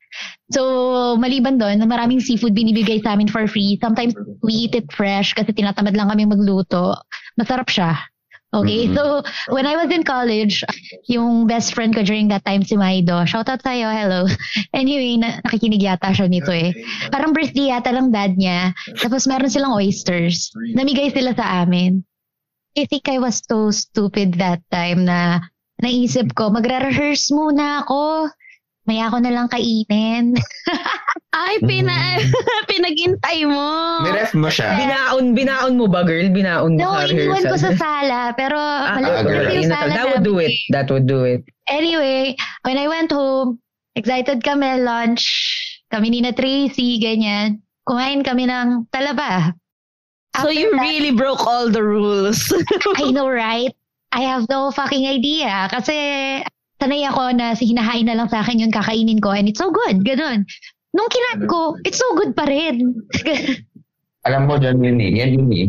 [0.52, 3.78] So, maliban doon, maraming seafood binibigay sa amin for free.
[3.80, 4.12] Sometimes
[4.44, 6.94] we eat it fresh kasi tinatamad lang kami magluto.
[7.40, 7.96] Masarap siya.
[8.54, 8.94] Okay, Mhm.
[8.94, 9.02] so
[9.50, 10.62] when I was in college,
[11.10, 13.26] yung best friend ko during that time si Maido.
[13.26, 14.30] Shout out sa'yo, hello.
[14.78, 16.70] Anyway, na, nakikinig yata siya nito eh.
[17.10, 18.70] Parang birthday yata ng dad niya.
[19.02, 20.54] Tapos meron silang oysters.
[20.70, 22.06] Namigay sila sa amin.
[22.78, 25.42] I think I was so stupid that time na
[25.82, 28.30] naisip ko, magre-rehearse muna ako.
[28.84, 30.36] Maya ako na lang kainin.
[31.34, 32.20] Ay, pina,
[32.70, 34.04] pinagintay mo.
[34.06, 34.76] Niref mo siya.
[34.76, 36.28] Binaon, binaon mo ba, girl?
[36.30, 38.20] Binaon mo no, sa iniwan ko sa sala.
[38.36, 39.50] Pero Ah, ah, girl.
[39.50, 40.54] yung sala That would do it.
[40.70, 41.42] That would do it.
[41.66, 43.58] Anyway, when I went home,
[43.96, 45.26] excited kami, lunch.
[45.90, 47.64] Kami ni na Tracy, ganyan.
[47.88, 49.56] Kumain kami ng talaba.
[50.38, 52.52] So After you that, really broke all the rules.
[53.00, 53.70] I know, right?
[54.14, 55.66] I have no fucking idea.
[55.70, 55.96] Kasi
[56.84, 60.04] sanay ako na hinahain na lang sa akin yun, kakainin ko, and it's so good.
[60.04, 60.44] Ganon.
[60.92, 62.92] Nung kinat ko, it's so good pa rin.
[64.28, 65.10] Alam mo, dyan yun eh.
[65.16, 65.66] Yan yun eh.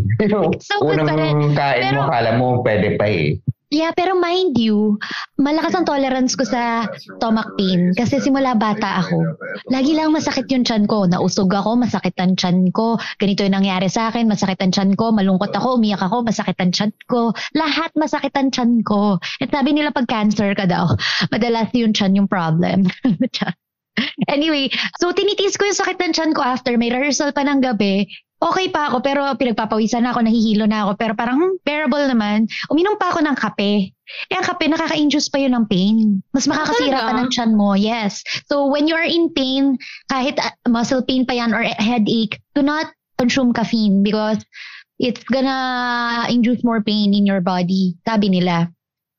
[0.59, 1.35] So good Unang pa rin.
[1.55, 3.39] kain mo, Pero- kala mo pwede pa eh.
[3.71, 4.97] Yeah, pero mind you,
[5.39, 7.91] malakas ang tolerance ko sa stomach pain.
[7.93, 9.37] Kasi simula bata ako.
[9.71, 11.05] Lagi lang masakit yung tiyan ko.
[11.09, 12.99] Nausog ako, masakit ang tiyan ko.
[13.17, 15.11] Ganito yung nangyari sa akin, masakit ang tiyan ko.
[15.11, 17.33] Malungkot ako, umiyak ako, masakit ang tiyan ko.
[17.57, 19.17] Lahat masakit ang tiyan ko.
[19.41, 20.91] At sabi nila pag cancer ka daw,
[21.33, 22.85] madalas yung tiyan yung problem.
[24.27, 24.67] anyway,
[24.99, 28.07] so tinitiis ko yung sakit ng tiyan ko after may rehearsal pa ng gabi.
[28.35, 30.91] Okay pa ako, pero pinagpapawisan na ako, nahihilo na ako.
[30.99, 32.51] Pero parang hmm, bearable naman.
[32.67, 33.95] Uminom pa ako ng kape.
[34.29, 36.19] Eh, ang kape, nakaka-induce pa yun ng pain.
[36.35, 37.07] Mas makakasira Talaga?
[37.07, 38.21] pa ng tiyan mo, yes.
[38.51, 39.79] So, when you are in pain,
[40.11, 44.43] kahit uh, muscle pain pa yan or headache, do not consume caffeine because
[44.99, 48.67] it's gonna induce more pain in your body, sabi nila.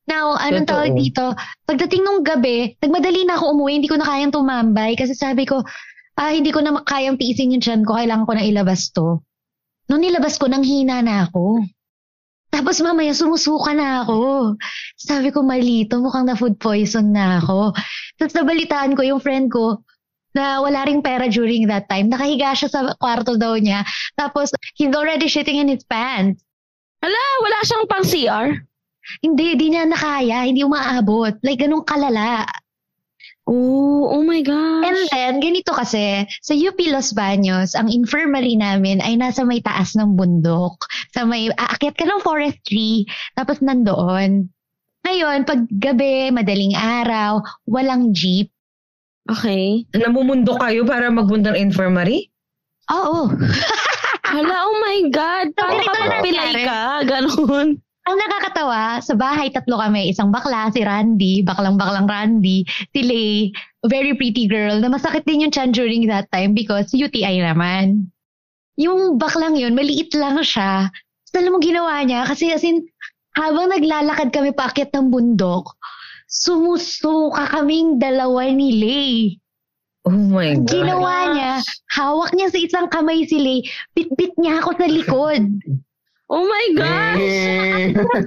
[0.07, 0.77] Now, anong Totoo.
[0.77, 1.25] tawag dito?
[1.67, 5.67] Pagdating nung gabi, nagmadali na ako umuwi, hindi ko na kayang tumambay kasi sabi ko,
[6.17, 9.21] ah, hindi ko na kayang tiisin yung tiyan ko, kailangan ko na ilabas to.
[9.87, 11.63] Nung nilabas ko, nang hina na ako.
[12.51, 14.55] Tapos mamaya sumusuka na ako.
[14.97, 17.77] Sabi ko, malito, mukhang na food poison na ako.
[18.17, 19.85] Tapos nabalitaan ko yung friend ko
[20.37, 22.13] na wala ring pera during that time.
[22.13, 23.85] Nakahiga siya sa kwarto daw niya.
[24.21, 26.45] Tapos, he's already shitting in his pants.
[27.01, 28.49] Hala, wala siyang pang CR.
[29.25, 30.45] Hindi, di niya nakaya.
[30.45, 31.41] Hindi umaabot.
[31.41, 32.45] Like, ganun kalala.
[33.47, 34.83] Oh, oh my gosh.
[34.91, 39.95] And then, ganito kasi, sa UP Los Baños, ang infirmary namin ay nasa may taas
[39.95, 40.83] ng bundok.
[41.15, 43.07] Sa may, aakyat ka ng forestry,
[43.39, 44.51] tapos nandoon.
[45.07, 47.39] Ngayon, pag gabi, madaling araw,
[47.71, 48.51] walang jeep.
[49.31, 49.87] okay.
[49.95, 52.35] Namumundo kayo para magbundang infirmary?
[52.91, 53.31] Oo.
[54.27, 55.55] Hala, oh my God.
[55.55, 56.67] Paano ka na pilay nangyari.
[56.67, 56.81] ka?
[57.07, 57.69] Ganon.
[58.07, 62.63] Ang nakakatawa, sa bahay tatlo kami, isang bakla, si Randy, baklang-baklang Randy,
[62.95, 63.51] si Lay,
[63.83, 68.07] very pretty girl, na masakit din yung chan during that time because UTI naman.
[68.79, 70.87] Yung baklang yun, maliit lang siya.
[71.27, 72.87] Tapos alam mo ginawa niya, kasi as in,
[73.35, 75.75] habang naglalakad kami paakyat ng bundok,
[76.31, 79.13] sumusuka kaming dalawa ni Lay.
[80.07, 80.71] Oh my God.
[80.71, 81.53] ginawa niya,
[81.91, 83.67] hawak niya sa isang kamay si Lay,
[83.99, 85.43] bitbit niya ako sa likod.
[86.27, 87.23] Oh my gosh.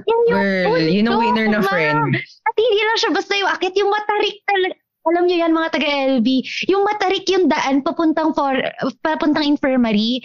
[0.08, 2.16] Yung Girl, yun ang winner na friend.
[2.16, 4.74] At hindi lang siya basta yung akit, yung matarik talaga.
[5.00, 6.28] Alam niyo yan mga taga-LB,
[6.68, 8.52] yung matarik yung daan papuntang for
[9.00, 10.20] papuntang infirmary.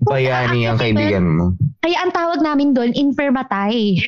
[0.00, 1.44] Bayani ang kaibigan mo.
[1.80, 4.00] Kaya ang tawag namin doon, infirmatay.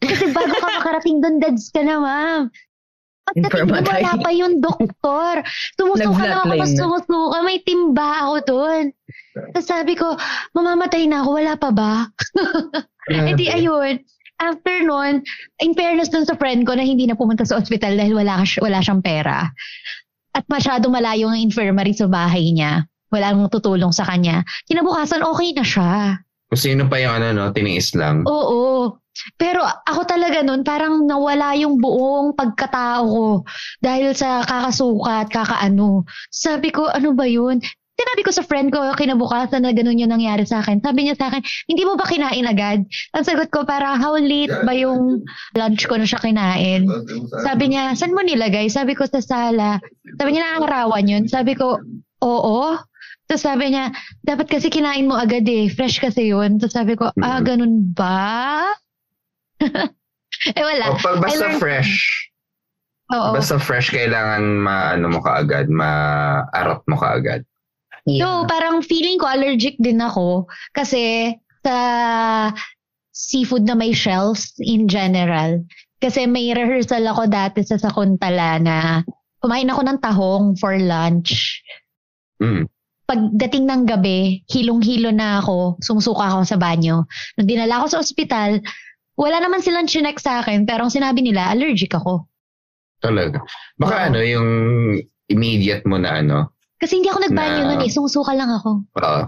[0.00, 2.40] Kasi bago ka makarating doon, dads ka na, ma'am.
[3.26, 5.34] Pagdating ko, wala pa yung doktor.
[5.74, 6.66] Sumusuka lang ako, na.
[6.66, 7.36] sumusuka.
[7.42, 8.84] May timba ako doon.
[9.52, 10.14] Tapos sabi ko,
[10.54, 11.94] mamamatay na ako, wala pa ba?
[13.06, 14.02] Eh di ayun.
[14.42, 15.22] After nun,
[15.62, 18.78] in fairness dun sa friend ko na hindi na pumunta sa ospital dahil wala, wala
[18.82, 19.46] siyang pera.
[20.34, 22.82] At masyado malayo ang infirmary sa bahay niya.
[23.14, 24.42] Wala nang tutulong sa kanya.
[24.66, 25.92] Kinabukasan, okay na siya.
[26.50, 28.26] Kung sino pa yung ano, no, tiniis lang.
[28.26, 28.98] Oo.
[29.36, 33.28] Pero ako talaga nun, parang nawala yung buong pagkatao ko
[33.80, 36.04] dahil sa kakasukat, kakaano.
[36.28, 37.60] Sabi ko, ano ba yun?
[37.96, 40.84] Sinabi ko sa friend ko kinabukasan na ganun yung nangyari sa akin.
[40.84, 42.84] Sabi niya sa akin, hindi mo ba kinain agad?
[43.16, 45.24] Ang sagot ko, parang how late ba yung
[45.56, 46.84] lunch ko na siya kinain?
[47.40, 48.68] Sabi niya, saan mo nilagay?
[48.68, 49.80] Sabi ko, sa sala.
[50.20, 51.24] Sabi niya, nakangarawan yun.
[51.24, 51.80] Sabi ko,
[52.20, 52.76] oo.
[53.26, 53.90] Tapos sabi niya,
[54.22, 55.72] dapat kasi kinain mo agad eh.
[55.72, 56.60] Fresh kasi yun.
[56.60, 58.76] Tapos sabi ko, ah, ganun ba?
[60.58, 60.84] Eh wala.
[60.92, 61.92] O, pag basta learned- fresh,
[63.14, 63.32] Oo.
[63.36, 67.46] basta fresh, kailangan ma-ano mo kaagad, ma-arot mo kaagad.
[68.06, 71.34] So, parang feeling ko allergic din ako kasi
[71.66, 71.76] sa
[73.10, 75.64] seafood na may shells in general.
[75.98, 79.02] Kasi may rehearsal ako dati sa Sakuntala na
[79.42, 81.58] kumain ako ng tahong for lunch.
[82.38, 82.68] Mm.
[83.10, 87.06] Pagdating ng gabi, hilong-hilo na ako, sumusuka ako sa banyo.
[87.34, 88.60] Nung dinala ako sa ospital,
[89.16, 92.28] wala naman silang chinek sa akin, pero ang sinabi nila, allergic ako.
[92.96, 93.40] Talaga.
[93.74, 94.04] Baka Oo.
[94.06, 94.48] ano, yung
[95.26, 98.84] immediate mo na ano, Kasi hindi ako nagbanyo Na- nun eh, sumusuka lang ako.
[98.84, 99.22] oo,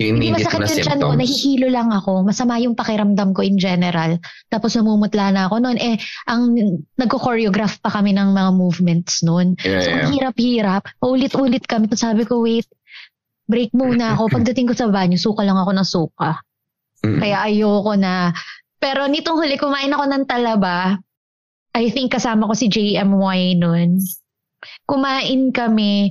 [0.00, 1.20] yung Hindi immediate masakit na yung chan ko, symptoms.
[1.20, 2.12] nahihilo lang ako.
[2.24, 4.16] Masama yung pakiramdam ko in general.
[4.46, 5.76] Tapos namumutla na ako noon.
[5.76, 6.56] Eh, ang
[6.96, 9.52] nagko-choreograph pa kami ng mga movements noon.
[9.60, 10.10] Yeah, So, ang yeah.
[10.10, 10.82] hirap-hirap.
[10.96, 11.86] Paulit-ulit kami.
[11.86, 12.64] Tapos sabi ko, wait,
[13.44, 14.28] break muna ako.
[14.40, 16.30] Pagdating ko sa banyo, suka lang ako ng suka.
[17.04, 17.20] Mm.
[17.20, 18.32] Kaya ayoko na.
[18.78, 20.98] Pero nitong huli, kumain ako ng talaba.
[21.74, 24.02] I think kasama ko si JMY noon.
[24.86, 26.10] Kumain kami.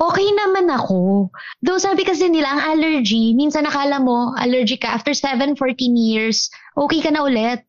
[0.00, 1.28] Okay naman ako.
[1.60, 5.60] Though sabi kasi nila, ang allergy, minsan nakala mo, allergic ka, after 7, 14
[5.92, 7.60] years, okay ka na ulit.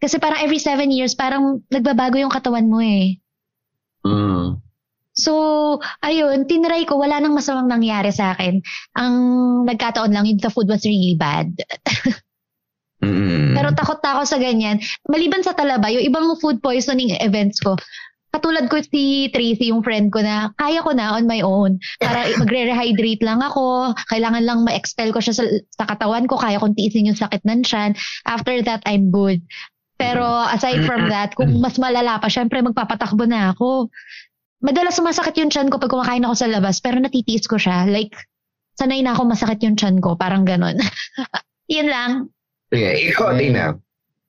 [0.00, 3.20] Kasi parang every 7 years, parang nagbabago yung katawan mo eh.
[4.08, 4.60] Mm.
[5.16, 5.32] So,
[6.04, 8.60] ayun, tinry ko, wala nang masamang nangyari sa akin.
[8.96, 9.14] Ang
[9.64, 11.52] nagkataon lang, yung the food was really bad.
[13.56, 14.76] Pero takot na ako sa ganyan.
[15.08, 17.76] Maliban sa talaba, yung ibang food poisoning events ko,
[18.36, 21.80] katulad ko si Tracy, yung friend ko na kaya ko na on my own.
[21.96, 23.96] Para magre-rehydrate lang ako.
[24.12, 26.36] Kailangan lang ma-expel ko siya sa, sa katawan ko.
[26.36, 27.96] Kaya kong tiisin yung sakit ng tiyan.
[28.28, 29.40] After that, I'm good.
[29.96, 33.88] Pero aside from that, kung mas malala pa, syempre magpapatakbo na ako.
[34.60, 37.88] Madalas sumasakit yung tiyan ko pag kumakain ako sa labas, pero natitiis ko siya.
[37.88, 38.12] Like,
[38.76, 40.20] sanay na ako masakit yung tiyan ko.
[40.20, 40.76] Parang ganon.
[41.72, 42.28] Yun lang.
[42.76, 43.72] Sige, ikaw, Tina.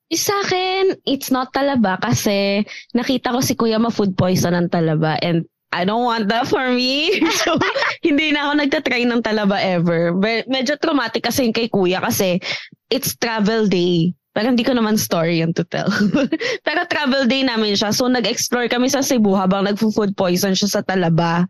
[0.07, 2.63] Sa akin, it's not talaba kasi
[2.95, 5.43] nakita ko si kuya ma-food poison ng talaba and
[5.75, 7.19] I don't want that for me.
[7.43, 7.59] So,
[7.99, 10.15] hindi na ako nagtatry ng talaba ever.
[10.15, 12.39] But medyo traumatic kasi yung kay kuya kasi
[12.87, 14.15] it's travel day.
[14.31, 15.91] Pero hindi ko naman story yun to tell.
[16.67, 17.91] Pero travel day namin siya.
[17.91, 21.43] So, nag-explore kami sa Cebu habang nag-food poison siya sa talaba.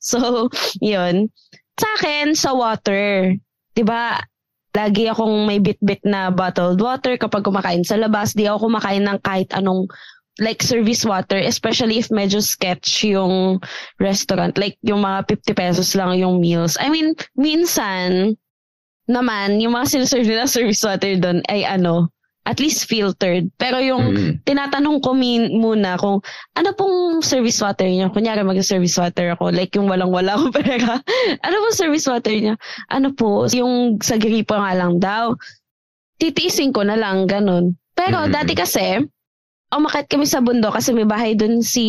[0.00, 0.48] So,
[0.80, 1.28] yun.
[1.76, 3.36] Sa akin, sa water.
[3.78, 4.18] 'Di ba
[4.78, 8.38] lagi akong may bit-bit na bottled water kapag kumakain sa labas.
[8.38, 9.90] Di ako kumakain ng kahit anong
[10.38, 13.58] like service water, especially if medyo sketch yung
[13.98, 14.54] restaurant.
[14.54, 16.78] Like yung mga 50 pesos lang yung meals.
[16.78, 18.38] I mean, minsan
[19.10, 22.06] naman, yung mga sinaserve nila service water doon ay ano,
[22.48, 23.44] at least filtered.
[23.60, 24.32] Pero yung Mm.
[24.48, 26.24] tinatanong ko min- muna kung
[26.56, 28.08] ano pong service water niya.
[28.08, 30.96] Kunyari mag-service water ako, like yung walang-wala akong pera.
[31.44, 32.56] ano pong service water niya?
[32.88, 35.36] Ano po, yung sa gripo nga lang daw.
[36.16, 37.76] Titiisin ko na lang, ganun.
[37.92, 38.32] Pero Mm.
[38.32, 39.04] dati kasi,
[39.68, 41.84] umakit kami sa bundok kasi may bahay dun si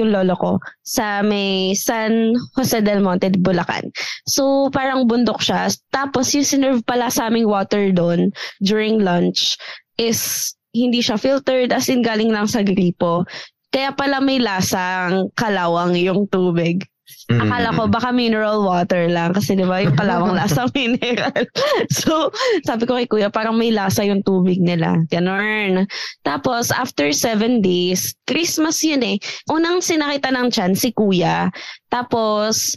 [0.00, 3.92] yung lolo ko sa may San Jose del Monte, Bulacan.
[4.24, 5.68] So, parang bundok siya.
[5.92, 8.32] Tapos, yung sinerve pala sa aming water doon
[8.64, 9.60] during lunch
[9.98, 13.26] is hindi siya filtered as in galing lang sa gripo.
[13.68, 16.86] Kaya pala may lasang kalawang yung tubig.
[17.28, 17.40] Mm.
[17.44, 21.44] Akala ko baka mineral water lang kasi di ba yung kalawang lasang mineral.
[22.00, 22.32] so,
[22.64, 24.96] sabi ko kay kuya, parang may lasa yung tubig nila.
[25.12, 25.84] Ganon.
[26.24, 29.16] Tapos, after seven days, Christmas yun eh.
[29.52, 31.52] Unang sinakita ng chan, si kuya.
[31.92, 32.76] Tapos,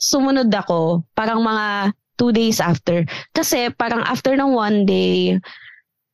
[0.00, 3.04] sumunod ako, parang mga two days after.
[3.32, 5.36] Kasi parang after ng one day,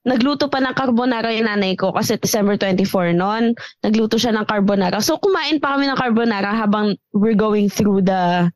[0.07, 3.53] nagluto pa ng carbonara yung nanay ko kasi December 24 noon.
[3.83, 5.03] Nagluto siya ng carbonara.
[5.03, 8.47] So kumain pa kami ng carbonara habang we're going through the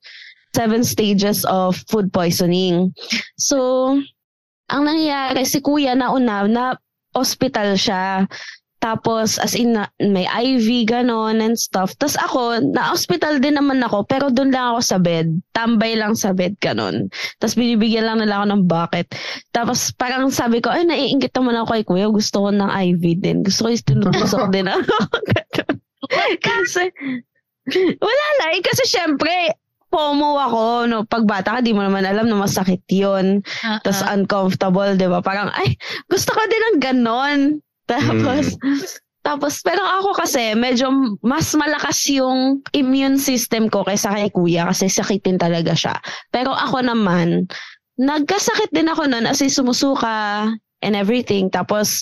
[0.55, 2.95] seven stages of food poisoning.
[3.39, 3.95] So,
[4.71, 6.65] ang nangyayari, si kuya nauna, na
[7.15, 8.27] hospital siya.
[8.81, 11.93] Tapos, as in, na- may IV, ganon, and stuff.
[12.01, 15.29] Tapos ako, na-hospital din naman ako, pero doon lang ako sa bed.
[15.53, 17.13] Tambay lang sa bed, ganon.
[17.37, 19.07] Tapos binibigyan lang nila ako ng bucket.
[19.53, 22.09] Tapos parang sabi ko, ay, naiingit naman ako kay kuya.
[22.09, 23.45] Gusto ko ng IV din.
[23.45, 24.97] Gusto ko yung tinutusok din ako.
[26.49, 26.89] Kasi,
[28.01, 28.51] wala lang.
[28.57, 29.55] Eh, kasi syempre,
[29.91, 30.99] FOMO ako, no?
[31.05, 33.43] Pag bata ka, di mo naman alam na masakit yun.
[33.83, 35.21] Tapos uncomfortable, di ba?
[35.21, 37.41] Parang, ay, gusto ko din ng ganon.
[37.91, 38.55] Tapos,
[39.21, 44.89] tapos, pero ako kasi, medyo mas malakas yung immune system ko kaysa kay kuya kasi
[44.89, 45.99] sakitin talaga siya.
[46.33, 47.45] Pero ako naman,
[48.01, 50.49] nagkasakit din ako nun as in sumusuka
[50.81, 51.53] and everything.
[51.53, 52.01] Tapos,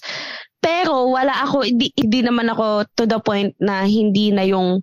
[0.62, 4.78] pero wala ako, hindi, hindi naman ako to the point na hindi na yung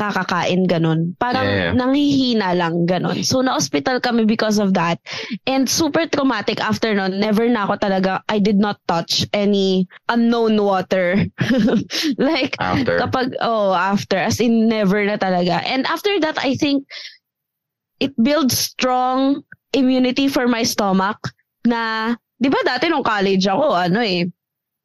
[0.00, 1.12] nakakakain ganun.
[1.20, 1.72] Parang Yeah.
[1.76, 3.20] nanghihina lang ganun.
[3.20, 4.96] So, na-hospital kami because of that.
[5.44, 7.20] And super traumatic after nun.
[7.20, 11.20] Never na ako talaga, I did not touch any unknown water.
[12.16, 12.96] like, After.
[12.98, 14.16] kapag, oh, after.
[14.16, 15.60] As in, never na talaga.
[15.68, 16.88] And after that, I think,
[18.00, 19.44] it builds strong
[19.76, 21.20] immunity for my stomach
[21.68, 24.24] na, di ba dati nung college ako, ano eh,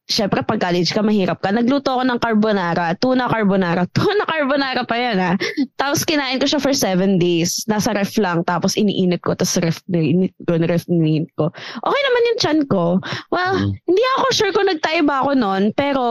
[0.06, 1.50] syempre pag college ka, mahirap ka.
[1.50, 3.90] Nagluto ako ng carbonara, tuna carbonara.
[3.96, 5.32] Tuna carbonara pa yan ha.
[5.78, 7.66] Tapos kinain ko siya for seven days.
[7.66, 11.50] Nasa ref lang, tapos iniinit ko, tapos ref, init ko, ref, iniinit ko.
[11.82, 13.02] Okay naman yung chan ko.
[13.34, 13.72] Well, Mm.
[13.88, 16.04] hindi ako sure kung nagtayo ba ako noon, pero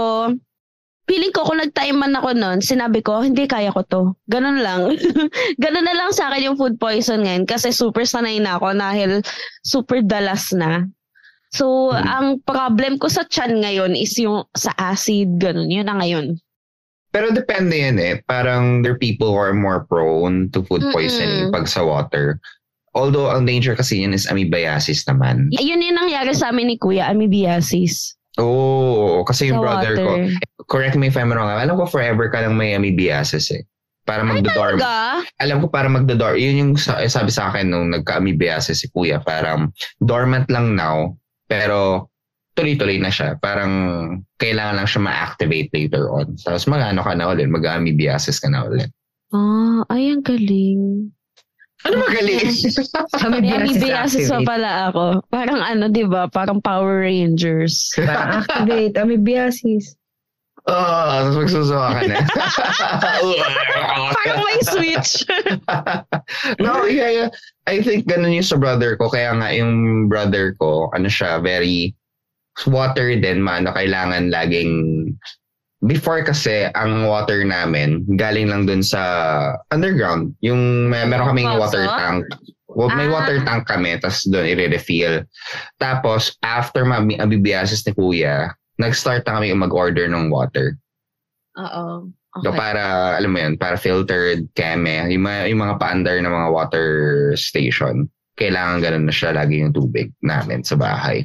[1.05, 4.03] feeling ko kung nag-time man ako noon, sinabi ko, hindi kaya ko to.
[4.27, 4.89] Ganun lang.
[5.63, 9.11] Ganun na lang sa akin yung food poison ngayon kasi super sanay na ako dahil
[9.61, 10.89] super dalas na.
[11.55, 12.03] So, Hmm.
[12.03, 15.71] ang problem ko sa chan ngayon is yung sa acid, ganun.
[15.71, 16.35] Yun na ngayon.
[17.15, 18.19] Pero depende yan eh.
[18.27, 20.91] Parang there are people who are more prone to food Mm-mm.
[20.91, 22.43] poisoning pag sa water.
[22.99, 25.47] Although ang danger kasi yun is amoebiasis naman.
[25.55, 28.19] Yun yung nangyari sa amin ni Kuya, amoebiasis.
[28.43, 30.27] Oo, kasi yung Sa brother ko, water.
[30.67, 33.63] correct me if I'm wrong, alam ko forever ka lang may amoebiasis eh.
[34.05, 34.83] Para magdodorm.
[34.83, 35.23] Talaga?
[35.39, 36.35] Alam ko para magdodorm.
[36.35, 39.23] Yun yung eh, sabi sa akin nung nagka-amoebiasis si kuya.
[39.23, 39.71] Parang
[40.03, 41.15] dormant lang now,
[41.49, 42.09] pero
[42.55, 43.37] tuloy-tuloy na siya.
[43.39, 43.73] Parang
[44.39, 46.39] kailangan lang siya ma-activate later on.
[46.39, 48.89] Tapos mag-ano ka na ulit, mag-amoebiasis ka na ulit.
[49.35, 51.11] Ah, ay, ang galing.
[51.85, 52.49] Ano magaling?
[53.13, 55.05] Kami May biasis amoebiasis pa pala ako.
[55.29, 56.31] Parang ano, di ba?
[56.33, 57.93] Parang Power Rangers.
[57.99, 58.97] Parang activate.
[58.97, 59.99] Amoebiasis.
[60.65, 62.19] Oo, oh, tapos magsusuka ka na.
[64.17, 65.29] Parang may switch.
[66.57, 67.31] no, yeah, yeah.
[67.69, 69.13] I think ganun yung sa brother ko.
[69.13, 71.93] Kaya nga yung brother ko, ano siya, very
[72.65, 74.73] water din, maano, kailangan laging
[75.85, 79.03] before kasi ang water namin galing lang dun sa
[79.69, 80.33] underground.
[80.41, 82.25] Yung may, meron kaming water tank.
[82.73, 83.21] Well, may Ah.
[83.21, 85.29] water tank kami, tapos doon i-refill.
[85.79, 90.79] Tapos, after mabibiasis ni kuya, nag-start na kami mag-order ng water.
[91.59, 92.11] Oo.
[92.43, 96.51] So, para, alam mo yun, para filtered, keme, yung mga, yung mga paandar ng mga
[96.51, 96.89] water
[97.39, 101.23] station, kailangan ganun na siya lagi yung tubig namin sa bahay.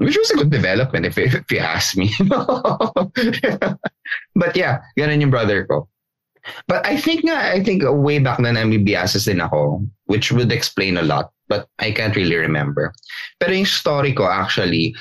[0.00, 2.08] Which was a good development if, if you ask me.
[4.40, 5.92] But yeah, ganun yung brother ko.
[6.66, 10.98] But I think nga, I think way back na namibiasis din ako, which would explain
[10.98, 12.90] a lot, but I can't really remember.
[13.38, 14.96] Pero yung story ko actually,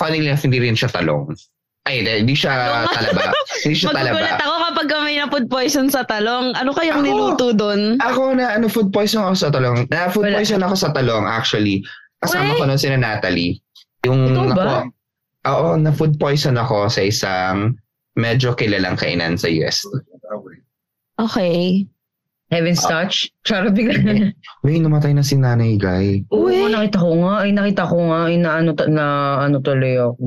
[0.00, 1.36] funnily enough, hindi rin siya talong.
[1.84, 2.52] Ay, hindi, siya
[2.96, 3.36] talaba.
[3.60, 4.16] hindi siya talaba.
[4.16, 6.56] Magugulat ako kapag may na food poison sa talong.
[6.56, 7.06] Ano kayang Ako?
[7.06, 8.00] niluto doon?
[8.00, 9.84] Ako na ano food poison ako sa talong.
[9.88, 10.40] Na food Wala.
[10.40, 11.84] poison ako sa talong actually.
[12.18, 13.60] Kasama ko nun si Natalie.
[14.02, 14.64] Yung Ikaw ba?
[14.80, 14.88] ako-
[15.42, 17.76] Oo, na food poison ako sa isang
[18.12, 19.84] medyo kilalang kainan sa US.
[21.16, 21.84] Okay.
[22.50, 23.30] Heaven's touch.
[23.46, 24.34] Charot bigla.
[24.66, 26.26] Uy, namatay na si Nanay Guy.
[26.34, 27.46] Oo, nakita ko nga.
[27.46, 28.18] Ay, nakita ko nga.
[28.26, 29.04] Ay, na ano, na
[29.38, 30.18] ano tuloy ako.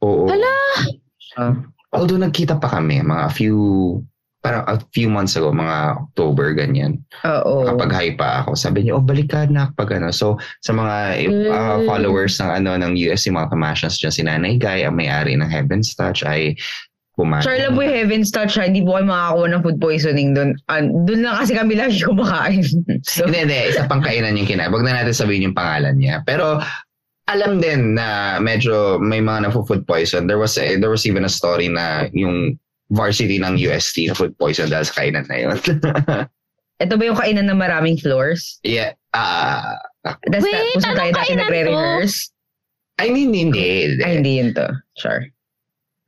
[0.00, 0.24] Oo.
[0.28, 0.54] Hala!
[1.36, 1.54] Ah.
[1.92, 3.56] Although nagkita pa kami, mga few,
[4.40, 6.98] parang a few months ago, mga October, ganyan.
[7.22, 7.68] Oo.
[7.68, 10.10] Kapag high pa ako, sabi niya, oh, balik ka na kapag ano.
[10.10, 11.86] So, sa mga uh, Mm.
[11.86, 15.46] followers ng ano ng US, yung mga kamassions dyan, si Nanay Guy, ang may-ari ng
[15.48, 16.56] Heaven's Touch, ay
[17.14, 17.42] kumain.
[17.42, 18.58] Sure lang po yung Heaven's touch.
[18.58, 20.50] Hindi po kayo makakakuha ng food poisoning doon.
[20.66, 22.62] Uh, doon lang kasi kami lagi kumakain.
[23.06, 23.60] so, Hindi, hindi.
[23.70, 24.70] Isa pang kainan yung kinain.
[24.70, 26.26] Huwag na natin sabihin yung pangalan niya.
[26.26, 26.58] Pero,
[27.24, 30.26] alam din na medyo may mga na food poison.
[30.26, 32.58] There was a, there was even a story na yung
[32.92, 35.56] varsity ng UST na food poison dahil sa kainan na yun.
[36.84, 38.58] ito ba yung kainan na maraming floors?
[38.60, 38.92] yeah.
[39.14, 41.42] Ah, Tapos Wait, tapos anong tayo dati kainan to?
[41.48, 42.18] nagre-rehearse.
[43.00, 43.88] I mean, hindi.
[43.88, 44.02] hindi.
[44.04, 44.66] Ay, hindi yun to.
[44.98, 45.22] Sure.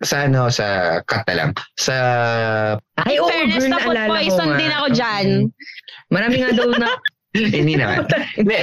[0.05, 1.51] Sa ano, sa na lang.
[1.81, 1.95] Sa,
[3.01, 4.59] Ay, oo, Fairness girl, na food naalala ko poison nga.
[4.61, 5.27] din ako dyan.
[6.13, 6.91] Marami nga daw na,
[7.57, 8.05] hindi naman.
[8.37, 8.57] Hindi,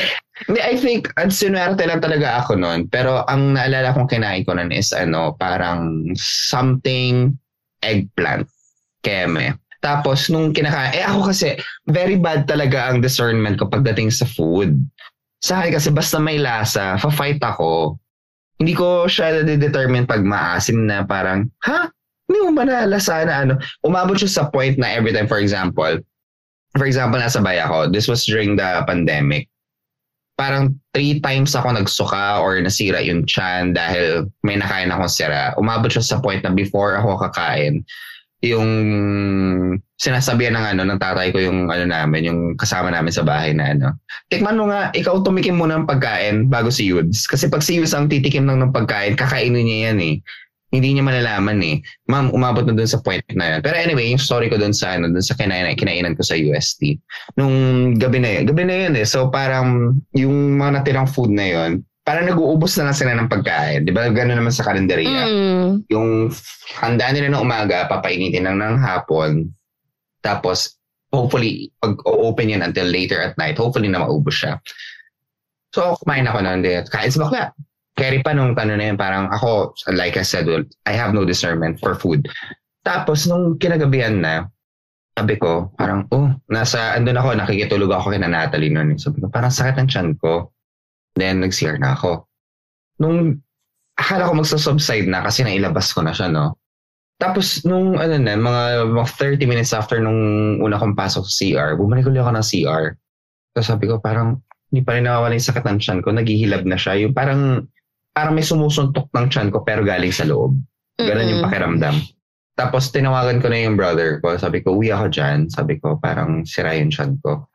[0.49, 2.89] hindi, I think, ang sinwerte lang talaga ako noon.
[2.89, 7.33] Pero ang naalala kong kinain ko nun is ano, parang something
[7.81, 8.45] eggplant.
[9.03, 9.59] Keme.
[9.83, 11.59] Tapos, nung kinakain, eh ako kasi,
[11.91, 14.79] very bad talaga ang discernment ko pagdating sa food.
[15.43, 17.99] Sa akin kasi, basta may lasa, fa-fight ako.
[18.63, 21.91] Hindi ko siya determine pag maasim na parang, ha?
[22.31, 23.53] Hindi mo ba nalasa na ano?
[23.83, 25.99] Umabot siya sa point na every time, for example,
[26.79, 29.51] for example, nasa bay ako, this was during the pandemic.
[30.39, 35.53] Parang three times ako nagsuka or nasira yung chan dahil may nakain akong sira.
[35.59, 37.83] Umabot siya sa point na before ako kakain,
[38.43, 38.69] yung
[39.95, 43.71] sinasabihan ng ano ng tatay ko yung ano namin, yung kasama namin sa bahay na
[43.71, 43.95] ano.
[44.27, 47.23] Tikman mo nga, ikaw tumikim muna ng pagkain bago si Yudes.
[47.23, 50.15] Kasi pag si Yudes ang titikim lang ng pagkain, kakainin niya yan eh.
[50.73, 51.79] Hindi niya malalaman eh.
[52.09, 53.59] Ma'am, umabot na dun sa point na yun.
[53.61, 56.97] Pero anyway, yung story ko dun sa, ano, dun sa kinain, kinainan ko sa UST.
[57.37, 57.53] Nung
[57.95, 59.05] gabi na yun, gabi na yun eh.
[59.05, 63.87] So parang yung mga natirang food na yun, parang nag-uubos na lang sila ng pagkain.
[63.87, 64.11] Di ba?
[64.11, 65.87] Gano'n naman sa kalendarya Mm.
[65.87, 66.27] yung
[66.79, 69.47] handa nila ng umaga, papainitin lang ng hapon.
[70.19, 70.75] Tapos,
[71.15, 74.59] hopefully, pag open yan until later at night, hopefully na maubos siya.
[75.71, 76.83] So, kumain ako nun din.
[76.91, 77.43] Kain sa bakla.
[77.93, 81.23] Carry pa nung tanong na yun, parang ako, like I said, well, I have no
[81.23, 82.25] discernment for food.
[82.83, 84.49] Tapos, nung kinagabihan na,
[85.13, 88.97] sabi ko, parang, oh, nasa, andun ako, nakikitulog ako kina Natalie nun.
[88.97, 90.49] Sabi ko, parang sakit ng tiyan ko.
[91.13, 92.25] Then, nag-CR na ako.
[93.01, 93.41] Nung
[93.93, 96.57] akala ko magsa-subside na kasi nailabas ko na siya, no?
[97.21, 99.07] Tapos, nung ano na, mga, mga
[99.39, 100.17] 30 minutes after nung
[100.59, 102.85] una kong pasok sa CR, bumalik ulit ako ng CR.
[103.53, 104.41] Tapos sabi ko, parang,
[104.73, 106.09] hindi pa rin nawawala yung sakit ng tiyan ko.
[106.09, 106.97] Naghihilab na siya.
[107.05, 107.69] Yung parang,
[108.11, 110.57] parang may sumusuntok ng tiyan ko pero galing sa loob.
[110.97, 111.95] Ganon yung pakiramdam.
[112.57, 114.33] Tapos, tinawagan ko na yung brother ko.
[114.33, 115.45] Sabi ko, uwi ako dyan.
[115.53, 117.45] Sabi ko, parang sira yung tiyan ko.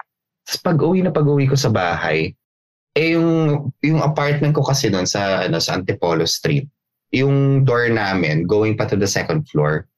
[0.48, 2.32] Tapos pag uwi na pag uwi ko sa bahay,
[2.97, 3.28] eh yung,
[3.84, 6.68] yung apartment ko kasi doon sa, ano, sa Antipolo Street,
[7.12, 9.89] yung door namin going pa to the second floor.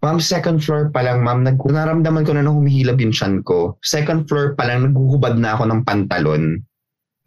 [0.00, 3.76] Ma'am, second floor pa lang, ma'am, nag, naramdaman ko na na humihilab yung tiyan ko.
[3.84, 6.56] Second floor pa lang, naghuhubad na ako ng pantalon.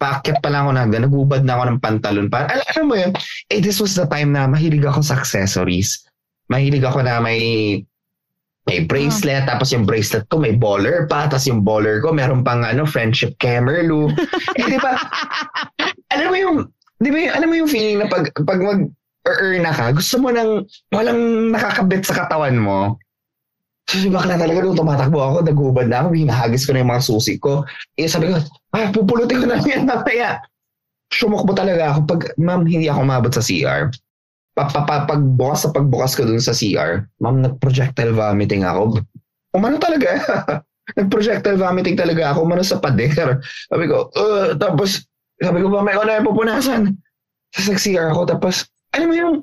[0.01, 2.25] Paakyat pa lang ako na naghuhubad na ako ng pantalon.
[2.33, 3.11] Para, alam, alam mo yun,
[3.53, 6.01] eh, this was the time na mahilig ako sa accessories.
[6.49, 7.39] Mahilig ako na may
[8.63, 12.63] may bracelet, tapos yung bracelet ko may baller pa, tapos yung baller ko meron pang
[12.63, 14.07] ano, friendship camerlu.
[14.59, 14.95] eh, di ba?
[16.15, 16.57] alam mo yung,
[17.03, 18.87] di ba alam mo yung feeling na pag, pag mag,
[19.27, 20.63] earn na ka, gusto mo nang
[20.95, 22.95] walang nakakabit sa katawan mo.
[23.91, 27.35] So, bakla talaga nung tumatakbo ako, nagubad na ako, hinahagis ko na yung mga susi
[27.35, 27.67] ko.
[27.99, 28.39] Eh, sabi ko,
[28.71, 30.39] ah, pupulutin ko na yan mamaya.
[31.11, 31.99] Sumakbo talaga ako.
[32.07, 33.91] Pag, ma'am, hindi ako umabot sa CR.
[34.53, 39.01] Pa, pa, pa, pagbukas sa pagbukas ko dun sa CR, ma'am, nag-projectile vomiting ako.
[39.57, 40.21] Umano talaga.
[40.99, 42.45] nag-projectile vomiting talaga ako.
[42.45, 43.41] Umano sa pader.
[43.69, 45.09] Sabi ko, uh, tapos,
[45.41, 46.81] sabi ko, mamaya ko na yung pupunasan.
[47.49, 48.21] Tapos nag-CR ako.
[48.29, 48.55] Tapos,
[48.93, 49.35] alam mo yung,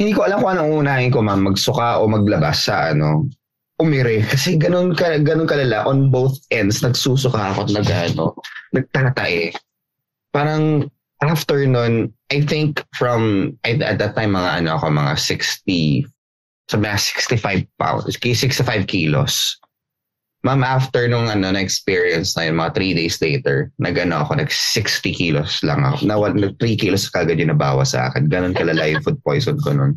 [0.00, 3.28] hindi ko alam kung anong unahin ko, ma'am, magsuka o maglabas sa ano,
[3.76, 4.24] umire.
[4.24, 6.80] Kasi ganun, ka, ganun kalala on both ends.
[6.80, 8.32] Nagsusuka ako nag, ano,
[8.72, 9.52] nagtatae.
[10.32, 10.88] Parang
[11.22, 16.06] after nun, I think from, at, at that time, mga ano ako, mga 60,
[16.68, 19.56] sabi na 65 pounds, 65 kilos.
[20.42, 25.62] Ma'am, after nung ano, na-experience na yun, mga 3 days later, nag-ano ako, nag-60 kilos
[25.62, 26.02] lang ako.
[26.10, 28.26] Na, nag 3 kilos kagad yung nabawa sa akin.
[28.26, 29.94] Ganon kalala yung food poison ko nun.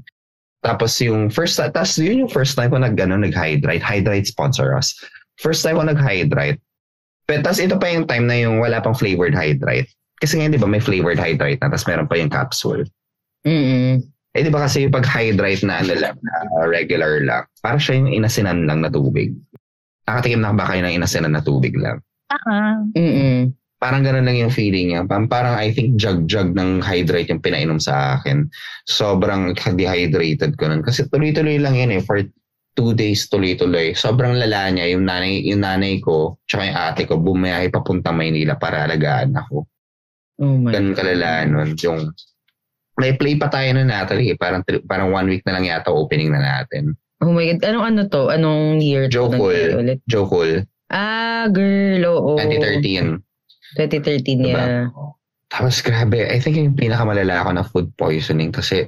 [0.61, 3.81] Tapos yung first, tapos yun yung first time ko nag, ano, nag-hydrate.
[3.81, 4.93] Hydrate sponsor us.
[5.41, 6.61] First time ko nag-hydrate.
[7.25, 9.89] Pero tapos ito pa yung time na yung wala pang flavored hydrate.
[10.19, 12.83] Kasi ngayon, di ba, may flavored hydrate na, tapos meron pa yung capsule.
[13.43, 14.03] mm
[14.35, 18.11] Eh, di ba kasi yung pag-hydrate na, ano lang, na regular lang, para siya yung
[18.11, 19.31] inasinan lang na tubig.
[20.03, 22.03] Nakatikim na ba kayo ng inasinan na tubig lang?
[22.31, 25.03] Ah, mm Parang ganun lang yung feeling niya.
[25.03, 28.47] Parang, parang I think jug-jug ng hydrate yung pinainom sa akin.
[28.87, 30.81] Sobrang dehydrated ko nun.
[30.81, 32.01] Kasi tuloy-tuloy lang yun eh.
[32.01, 32.23] For
[32.73, 33.93] two days tuloy-tuloy.
[33.93, 34.95] Sobrang lala niya.
[34.95, 39.67] Yung nanay, yung nanay ko, tsaka yung ate ko, bumiyahe papunta Maynila para alagaan ako.
[40.41, 41.75] Oh my Ganun kalala nun.
[41.79, 42.11] Yung,
[42.99, 44.35] may play pa tayo nun Natalie.
[44.35, 44.37] eh.
[44.39, 46.95] Parang, parang one week na lang yata opening na natin.
[47.23, 47.63] Oh my God.
[47.63, 48.21] Anong ano to?
[48.29, 49.11] Anong year to?
[49.11, 49.79] Joe Cool.
[49.79, 49.99] ulit?
[50.07, 50.27] Joe.
[50.91, 52.03] Ah, girl.
[52.05, 52.31] Oo.
[52.39, 53.19] 2013.
[53.79, 54.59] 2013, Diba?
[54.59, 54.87] yeah.
[55.49, 58.87] Tapos grabe, I think yung pinakamalala ako na food poisoning kasi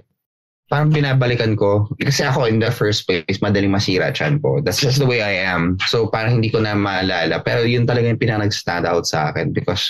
[0.67, 1.87] parang binabalikan ko.
[1.95, 4.59] Kasi ako in the first place, madaling masira chan ko.
[4.59, 5.79] That's just the way I am.
[5.87, 7.39] So parang hindi ko na maalala.
[7.43, 9.87] Pero yun talaga yung pinaka nag-stand out sa akin because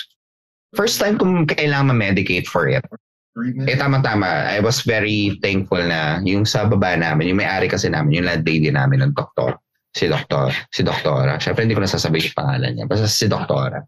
[0.74, 2.84] first time kong kailangan ma-medicate for it.
[3.38, 4.50] Eh, tama-tama.
[4.50, 8.66] I was very thankful na yung sa baba namin, yung may-ari kasi namin, yung landlady
[8.74, 9.62] namin ng doktor,
[9.94, 11.38] si doktor, si doktora.
[11.38, 12.84] Siyempre, hindi ko nasasabihin yung pangalan niya.
[12.90, 13.78] Basta si doktora.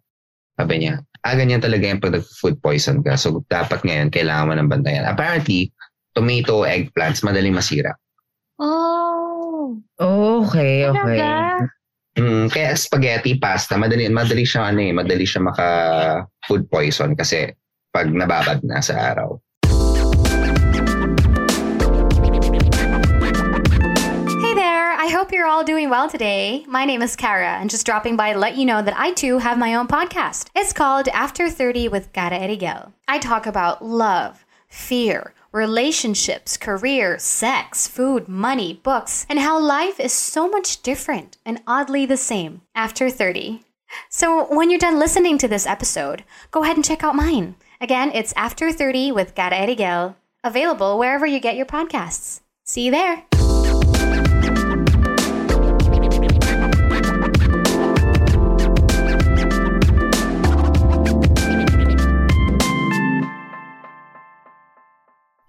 [0.54, 3.18] Sabi niya, ah, ganyan talaga yung pag food poison ka.
[3.18, 5.08] So, dapat ngayon, kailangan mo ng bantayan.
[5.08, 5.74] Apparently,
[6.14, 7.90] tomato, eggplants, madaling masira.
[8.62, 9.82] Oh.
[9.98, 11.18] Okay, okay.
[11.18, 11.79] Talaga?
[12.18, 15.66] Mm, kaya spaghetti, pasta, madali, madali siya ano eh, madali siya maka
[16.42, 17.54] food poison kasi
[17.94, 19.38] pag nababad na sa araw.
[24.42, 26.66] Hey there, I hope you're all doing well today.
[26.66, 29.38] My name is Kara, and just dropping by to let you know that I too
[29.38, 30.50] have my own podcast.
[30.58, 32.90] It's called After 30 with Kara Erigel.
[33.06, 40.12] I talk about love, fear, relationships, career, sex, food, money, books, and how life is
[40.12, 43.62] so much different and oddly the same after 30.
[44.08, 47.56] So when you're done listening to this episode, go ahead and check out mine.
[47.80, 52.40] Again, it's After 30 with Kara Erigel, available wherever you get your podcasts.
[52.64, 53.29] See you there.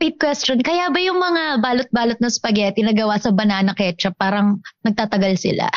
[0.01, 0.57] Wait, question.
[0.65, 5.69] Kaya ba yung mga balot-balot na spaghetti na gawa sa banana ketchup parang nagtatagal sila?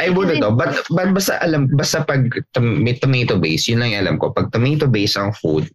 [0.00, 0.56] I wouldn't know.
[0.56, 4.32] But, but basta alam, basta pag tom- may tomato base, yun lang yung alam ko.
[4.32, 5.68] Pag tomato base ang food,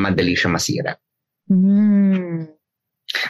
[0.00, 0.96] madali siya masira.
[1.52, 2.48] Hmm.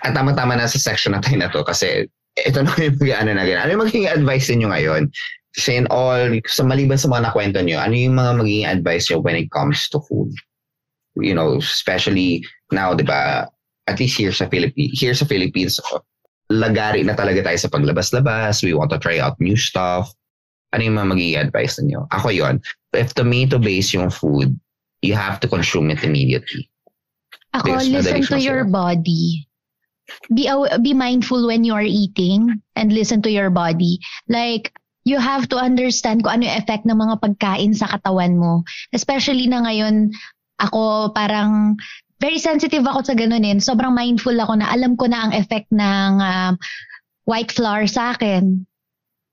[0.07, 2.07] At tama-tama na sa section na tayo na to kasi
[2.39, 3.67] ito na yung ano na ganyan.
[3.67, 5.11] Ano yung magiging advice niyo ngayon?
[5.67, 9.35] In all, sa maliban sa mga nakwento niyo, ano yung mga magiging advice niyo when
[9.35, 10.31] it comes to food?
[11.19, 13.49] You know, especially now, di ba,
[13.87, 15.79] at least here sa Philippines, here sa Philippines,
[16.51, 18.63] lagari na talaga tayo sa paglabas-labas.
[18.63, 20.11] We want to try out new stuff.
[20.75, 22.07] Ano yung mga magiging advice niyo?
[22.11, 22.59] Ako yon
[22.95, 24.55] If tomato-based yung food,
[25.03, 26.67] you have to consume it immediately.
[27.55, 28.75] Ako, Because listen to your masira.
[28.75, 29.25] body.
[30.31, 33.99] Be aw- be mindful when you are eating and listen to your body.
[34.31, 34.71] Like,
[35.07, 38.63] you have to understand kung ano yung effect ng mga pagkain sa katawan mo.
[38.95, 40.11] Especially na ngayon,
[40.59, 41.79] ako parang
[42.19, 43.57] very sensitive ako sa ganun eh.
[43.59, 46.53] Sobrang mindful ako na alam ko na ang effect ng um,
[47.25, 48.65] white flour sa akin.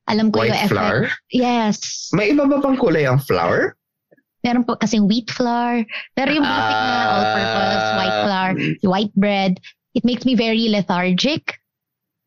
[0.04, 0.72] Alam ko yung White effect.
[0.76, 0.98] flour?
[1.32, 1.76] Yes.
[2.12, 3.72] May iba ba pang kulay ang flour?
[4.44, 5.80] Meron po kasing wheat flour.
[6.12, 7.12] Pero yung basic na Ah.
[7.16, 8.50] all-purpose white flour,
[8.84, 9.52] white bread,
[9.96, 11.56] it makes me very lethargic.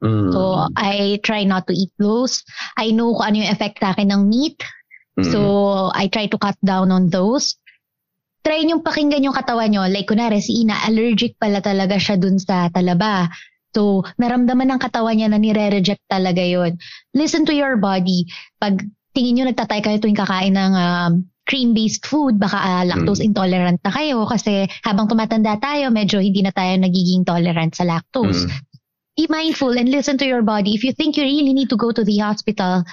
[0.01, 0.33] Mm.
[0.33, 2.41] So, I try not to eat those.
[2.77, 4.57] I know kung ano yung effect sa akin ng meat.
[5.21, 5.29] Mm.
[5.29, 5.39] So,
[5.93, 7.53] I try to cut down on those.
[8.47, 9.83] Try nyo pakinggan yung katawan nyo.
[9.91, 13.27] Like, kunwari, si Ina, allergic pala talaga siya dun sa talaba.
[13.75, 16.79] So, naramdaman ng katawan niya na nire-reject talaga yon.
[17.11, 18.23] Listen to your body.
[18.55, 21.11] Pag tingin nyo nagtatay kayo tuwing kakain ng um,
[21.43, 23.35] cream-based food, baka ah, lactose Mm.
[23.35, 28.47] intolerant na kayo kasi habang tumatanda tayo, medyo hindi na tayo nagiging tolerant sa lactose.
[28.47, 28.51] Mm.
[29.17, 30.71] Be mindful and listen to your body.
[30.71, 32.87] If you think you really need to go to the hospital,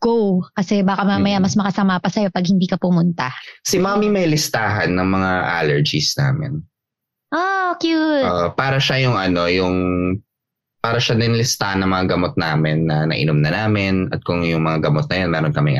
[0.00, 0.40] go.
[0.52, 1.44] Kasi baka mamaya Mm.
[1.44, 3.28] mas makasama pa sa'yo pag hindi ka pumunta.
[3.62, 6.64] Si Mami may listahan ng mga allergies namin.
[7.30, 8.26] Oh, cute.
[8.26, 9.76] Uh, para siya yung ano, yung
[10.80, 14.64] para siya din listahan ng mga gamot namin na nainom na namin at kung yung
[14.64, 15.76] mga gamot na yan, meron kaming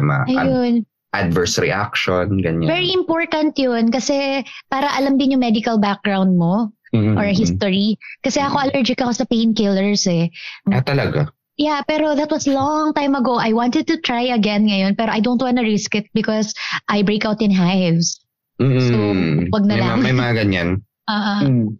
[0.00, 0.86] ma- ad- Ayun.
[1.12, 2.64] adverse reaction, ganyan.
[2.64, 4.40] Very important yun kasi
[4.70, 7.18] para alam din yung medical background mo Mhm.
[7.18, 7.98] or history.
[8.22, 10.30] Kasi ako allergic ako sa painkillers eh.
[10.70, 11.28] Ah, talaga?
[11.56, 13.40] Yeah, pero that was long time ago.
[13.40, 16.52] I wanted to try again ngayon pero I don't wanna risk it because
[16.92, 18.20] I break out in hives.
[18.60, 18.80] Mm.
[18.80, 18.96] So,
[19.52, 19.96] wag na may, lang.
[20.00, 20.70] mga- may mga ganyan.
[21.06, 21.78] Uh, Mm.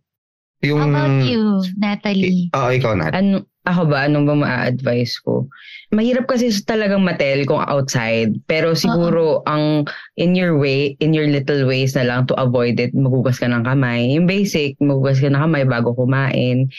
[0.63, 1.43] Yung, How about you,
[1.77, 2.47] Natalie?
[2.55, 3.11] Oo, ikaw na.
[3.11, 4.07] Ano, ako ba?
[4.07, 5.51] Anong ba ma-advise ko?
[5.91, 8.39] Mahirap kasi sa talagang matel kung outside.
[8.47, 12.95] Pero siguro, ang in your way, in your little ways na lang to avoid it,
[12.95, 14.15] magugas ka ng kamay.
[14.15, 16.71] Yung basic, magugas ka ng kamay bago kumain.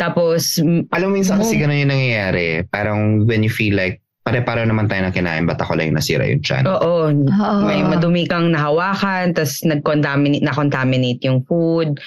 [0.00, 0.56] Tapos,
[0.96, 2.64] Alam mo, minsan kasi ganun yung nangyayari.
[2.72, 6.24] Parang when you feel like, pare-pare naman tayo ng kinain, ba't ako lang yung nasira
[6.28, 6.64] yung chan?
[6.68, 7.56] oo, Oo.
[7.64, 12.00] may madumi kang nahawakan, tapos nag-contaminate, na-contaminate yung food.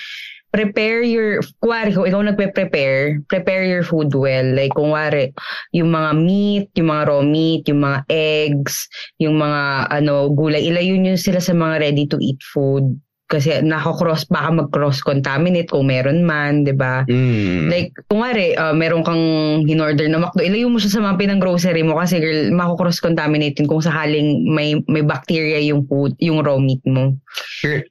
[0.54, 4.46] Prepare your, kuwari, kung ikaw nagpe-prepare, prepare your food well.
[4.54, 5.34] Like, kung wari,
[5.74, 8.86] yung mga meat, yung mga raw meat, yung mga eggs,
[9.18, 12.94] yung mga, ano, gulay, ilayo nyo sila sa mga ready-to-eat food.
[13.32, 17.08] Kasi nakakross, baka mag-cross-contaminate kung meron man, di ba?
[17.08, 17.72] Mm.
[17.72, 19.24] Like, kung wari, uh, meron kang
[19.66, 23.70] in-order na McDo, ilayo mo siya sa mga pinang grocery mo kasi girl, mako-cross-contaminate yun
[23.72, 27.18] kung sakaling may, may bacteria yung food, yung raw meat mo.
[27.34, 27.82] Sure.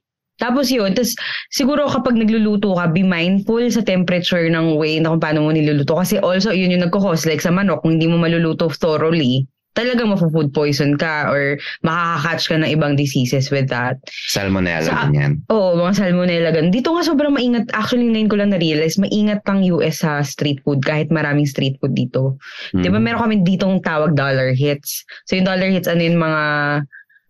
[0.43, 1.15] Tapos yun, tapos
[1.55, 5.95] siguro kapag nagluluto ka, be mindful sa temperature ng way na kung paano mo niluluto.
[5.95, 7.31] Kasi also, yun yung nagkakos.
[7.31, 12.57] Like sa manok, kung hindi mo maluluto thoroughly, talagang mafu-food poison ka or makaka-catch ka
[12.61, 13.97] ng ibang diseases with that.
[14.29, 15.41] Salmonella Sa- ganyan.
[15.49, 16.73] Oo, mga salmonella ganun.
[16.73, 17.73] Dito nga sobrang maingat.
[17.73, 21.97] Actually, ngayon ko lang na-realize, maingat ang US sa street food kahit maraming street food
[21.97, 22.37] dito.
[22.71, 23.05] Di ba Mm.
[23.05, 25.03] meron kami ditong tawag dollar hits.
[25.25, 26.43] So yung dollar hits, ano yung mga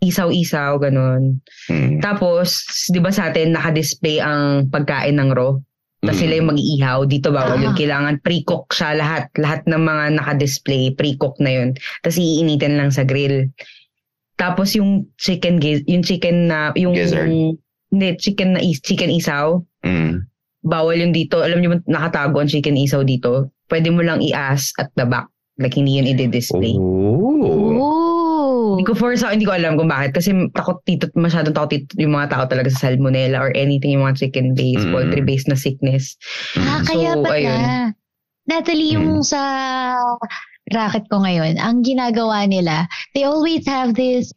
[0.03, 1.39] isaw-isaw, ganun.
[1.71, 2.03] Mm.
[2.03, 2.59] Tapos,
[2.91, 5.55] di ba sa atin, naka-display ang pagkain ng raw.
[6.03, 6.23] Tapos Mm.
[6.27, 6.99] sila yung mag-iihaw.
[7.07, 7.63] Dito bawal Ah.
[7.63, 7.75] yun.
[7.79, 9.31] Kailangan pre-cook siya lahat.
[9.39, 11.69] Lahat ng mga naka-display, pre-cook na yun.
[12.03, 13.55] Tapos iinitin lang sa grill.
[14.35, 17.31] Tapos yung chicken, yung chicken na, yung, Gizzard.
[17.31, 19.63] hindi, chicken na, is, chicken isaw.
[19.87, 20.27] Mm.
[20.63, 21.39] Bawal yun dito.
[21.39, 23.55] Alam niyo ba, nakatago ang chicken isaw dito.
[23.67, 25.31] Pwede mo lang i-ask at the back.
[25.55, 26.75] Like, hindi yun i-display.
[26.75, 27.42] Oh.
[28.83, 31.95] Hindi ko for sa hindi ko alam kung bakit kasi takot dito masyadong takot dito
[32.03, 34.91] yung mga tao talaga sa salmonella or anything yung mga chicken based, Mm.
[34.91, 36.19] poultry based na sickness.
[36.59, 36.87] Ah, Mm.
[36.91, 37.35] kaya So, pala.
[37.39, 37.63] ayun.
[38.51, 39.25] Natalie, yung Mm.
[39.25, 39.41] sa
[40.75, 44.35] racket ko ngayon, ang ginagawa nila, they always have this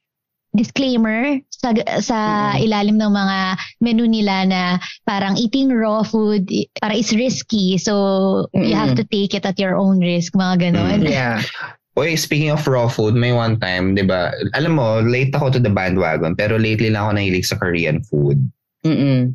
[0.53, 2.17] disclaimer sa sa
[2.53, 2.63] Mm.
[2.63, 3.37] ilalim ng mga
[3.81, 4.61] menu nila na
[5.03, 6.47] parang eating raw food
[6.79, 11.01] para is risky so you have to take it at your own risk mga ganon.
[11.03, 11.41] Yeah.
[11.95, 15.59] Oy, speaking of raw food, may one time, di ba, alam mo, late ako to
[15.63, 18.35] the bandwagon, pero lately lang ako nahilig sa Korean food.
[18.83, 19.31] Mm-mm.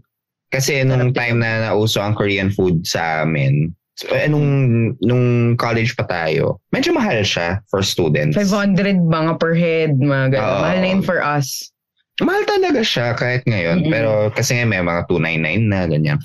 [0.52, 5.96] Kasi nung time na nauso ang Korean food sa amin, so, eh, nung, nung college
[5.96, 8.36] pa tayo, medyo mahal siya for students.
[8.36, 10.44] 500 mga per head, mga ganun.
[10.44, 10.60] Oo.
[10.60, 11.72] Mahal na yun for us.
[12.20, 13.88] Mahal talaga siya kahit ngayon.
[13.88, 13.92] Mm-mm.
[13.94, 16.18] Pero kasi nga may mga 299 na ganyan.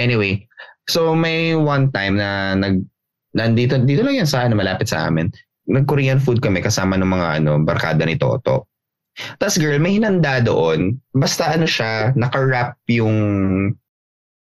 [0.00, 0.48] Anyway,
[0.88, 2.80] so may one time na nag
[3.32, 5.28] nandito dito lang yan sa ano malapit sa amin.
[5.68, 8.66] Nag-Korean food kami kasama ng mga ano barkada ni Toto.
[9.36, 10.96] Tapos girl, may hinanda doon.
[11.12, 13.16] Basta ano siya, naka-wrap yung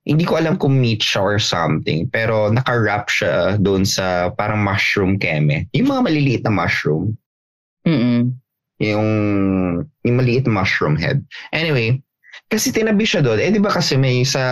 [0.06, 5.18] hindi ko alam kung meat siya or something, pero naka-wrap siya doon sa parang mushroom
[5.18, 5.66] keme.
[5.74, 7.18] Yung mga maliliit na mushroom
[7.86, 8.34] Mm-mm.
[8.82, 9.08] yung,
[10.02, 11.22] yung maliit mushroom head.
[11.50, 12.02] Anyway,
[12.50, 13.38] kasi tinabi siya doon.
[13.42, 14.42] Eh, di ba kasi may sa,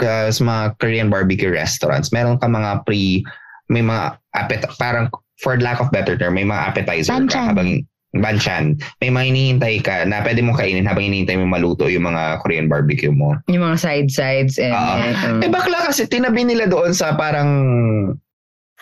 [0.00, 3.20] ka- sa mga Korean barbecue restaurants, meron ka mga pre,
[3.68, 5.08] may mga appet, parang
[5.38, 7.46] for lack of better term, may mga appetizer ka Banchan.
[7.50, 7.70] habang
[8.14, 8.64] banchan.
[9.00, 12.70] May mga hinihintay ka na pwede mong kainin habang hinihintay mo maluto yung mga Korean
[12.70, 13.34] barbecue mo.
[13.48, 14.70] Yung mga side-sides and...
[14.70, 14.94] Oo.
[14.94, 17.50] and- Eh bakla kasi tinabi nila doon sa parang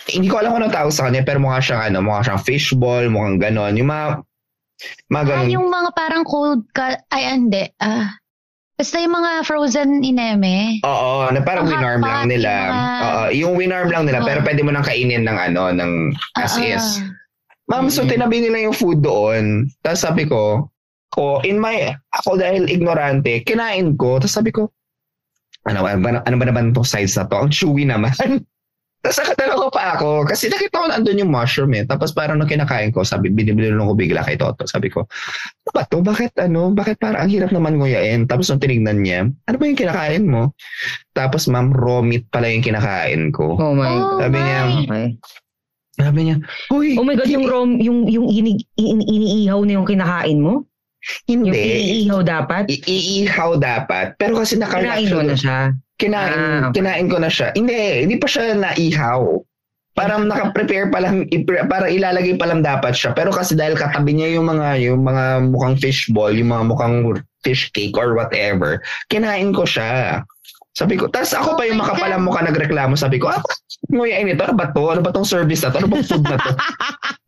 [0.04, 3.08] hindi ko alam kung anong tawag sa kanya pero mukha siyang ano, mukha siyang fishball,
[3.08, 3.72] mukhang ganon.
[3.72, 4.06] Yung mga
[5.08, 5.48] mga Ah, ganon.
[5.48, 8.12] yung mga parang cold cut, ay hindi, ah,
[8.82, 10.82] basta yung mga frozen ineme.
[10.82, 12.50] Oo, na parang winarm lang nila.
[12.66, 14.26] mga- Oo, yung winarm lang nila Oo.
[14.26, 16.98] pero pwede mo nang kainin ng ano, ng as Ah, is.
[17.70, 18.10] Ma'am, so Mm.
[18.10, 19.70] tinabi nila yung food doon.
[19.80, 20.66] Tapos sabi ko,
[21.08, 24.18] ko in my ako dahil ignorante, kinain ko.
[24.18, 24.66] Tapos sabi ko,
[25.62, 27.38] ano, ano, ano ba naman itong size na to?
[27.38, 28.10] Ang chewy naman.
[29.02, 31.82] Tapos nakatala ko pa ako kasi nakita ko na andun yung mushroom eh.
[31.82, 34.62] Tapos parang nung kinakain ko, sabi, binibili lang ko bigla kay Toto.
[34.62, 35.02] Sabi ko,
[35.66, 36.06] ano ba to?
[36.06, 36.70] Bakit ano?
[36.70, 38.30] Bakit parang ang hirap naman nguyain?
[38.30, 40.54] Tapos nung tinignan niya, ano ba yung kinakain mo?
[41.18, 43.58] Tapos ma'am, raw meat pala yung kinakain ko.
[43.58, 44.78] Oh my Oh Sabi niya, my.
[44.86, 45.06] Okay.
[45.98, 46.36] sabi niya,
[46.70, 50.62] Uy, Oh my God, yung rom, yung, yung ini, ini, iniihaw na yung kinakain mo?
[51.26, 51.58] Yung hindi.
[51.58, 52.64] iniihaw dapat?
[52.70, 54.14] I- iihaw dapat.
[54.16, 55.58] Pero kasi nakarap Kinain mo na siya.
[55.98, 56.82] Kinain, Ah, okay.
[56.82, 57.50] kinain ko na siya.
[57.54, 59.22] Hindi, hindi pa siya naihaw.
[59.92, 61.28] Parang naka-prepare pa lang,
[61.68, 63.12] parang ilalagay pa lang dapat siya.
[63.12, 66.96] Pero kasi dahil katabi niya yung mga, yung mga mukhang fishball, yung mga mukhang
[67.44, 68.80] fish cake or whatever,
[69.12, 70.22] kinain ko siya.
[70.72, 72.96] Sabi ko, tas ako Oh pa yung my makapalang mukha nagreklamo.
[72.96, 73.44] Sabi ko, ah,
[73.92, 74.40] nguyain ito.
[74.40, 74.88] Ano ba to?
[74.88, 75.84] Ano ba tong service na to?
[75.84, 76.52] Ano ba food na to?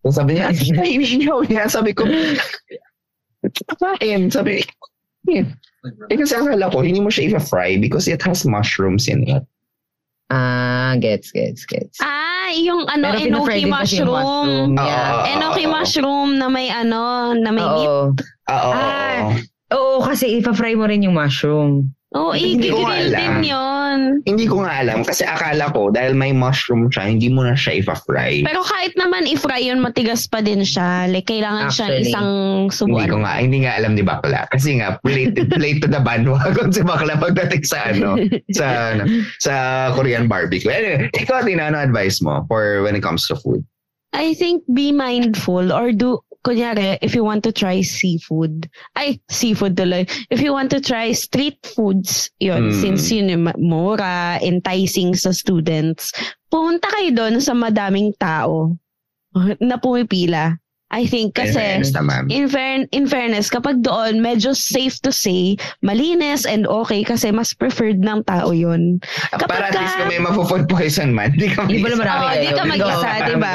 [0.01, 1.69] so sabi niya, iniihaw niya.
[1.69, 2.09] Sabi ko,
[3.79, 4.31] kain.
[4.31, 4.63] Sabi,
[5.31, 5.45] eh,
[6.11, 9.45] eh kasi akala ko, hindi mo siya i-fry because it has mushrooms in it.
[10.33, 12.01] Ah, gets, gets, gets.
[12.01, 14.09] Ah, yung ano, Pero enoki mushroom.
[14.09, 14.69] mushroom.
[14.75, 15.09] Oo, Yeah.
[15.13, 15.73] oo, Enoki oo.
[15.73, 17.89] mushroom na may ano, na may meat.
[17.93, 18.17] Oo.
[18.49, 19.33] Ah, Oo, oo, Ah, oo.
[19.75, 21.93] Oo, kasi ipa-fry mo rin yung mushroom.
[22.15, 23.19] Oo, Hindi ko i-grill alam.
[23.19, 23.99] din yun.
[24.23, 27.83] Hindi ko nga alam kasi akala ko dahil may mushroom siya, hindi mo na siya
[27.83, 28.47] ipa-fry.
[28.47, 31.11] Pero kahit naman i-fry yun, matigas pa din siya.
[31.11, 32.31] Like, kailangan siya Actually, isang
[32.65, 33.19] Hindi ko subuan.
[33.19, 34.47] nga, hindi nga alam ni Bakla.
[34.47, 38.15] Kasi nga, late, late to the bandwagon si Bakla pagdating sa ano,
[38.55, 38.67] sa,
[39.43, 39.55] sa
[39.99, 40.71] Korean barbecue.
[40.71, 43.67] Anyway, ikaw, Tina, ano advice mo for when it comes to food?
[44.15, 49.75] I think be mindful or do, kunyari, if you want to try seafood, ay, seafood
[49.75, 50.05] tuloy.
[50.29, 52.77] If you want to try street foods, yun, Mm.
[52.85, 56.13] since yun mura, enticing sa students,
[56.53, 58.77] pumunta kayo doon sa madaming tao
[59.59, 60.61] na pumipila.
[60.95, 62.31] I think kasi fairness naman.
[62.31, 67.51] in, fair, in fairness, kapag doon, medyo safe to say, malinis and okay kasi mas
[67.51, 69.03] preferred ng tao yun.
[69.35, 72.43] Para at least kung may mapo-food poison man, di ka Di ba marami Oo, kayo?
[72.47, 73.53] di ka mag-isa, di ba?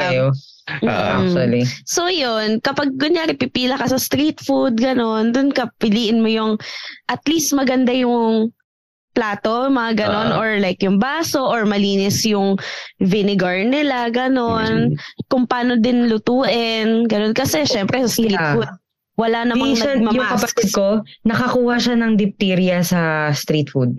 [0.84, 1.64] Actually.
[1.88, 6.52] So yun, kapag kunyari pipila ka sa street food, ganon, dun ka piliin mo yung
[7.08, 8.52] at least maganda yung
[9.10, 10.38] plato, mga ganon, Ah.
[10.38, 12.54] or like yung baso, or malinis yung
[12.98, 14.94] vinegar nila, ganon.
[15.26, 17.34] Kung paano din lutuin, ganon.
[17.34, 18.54] Kasi syempre sa street Yeah.
[18.54, 18.70] food,
[19.18, 20.54] wala namang Minsan, yung nagmamask.
[20.54, 20.88] kapatid ko,
[21.24, 23.98] nakakuha siya ng diphtheria sa street food.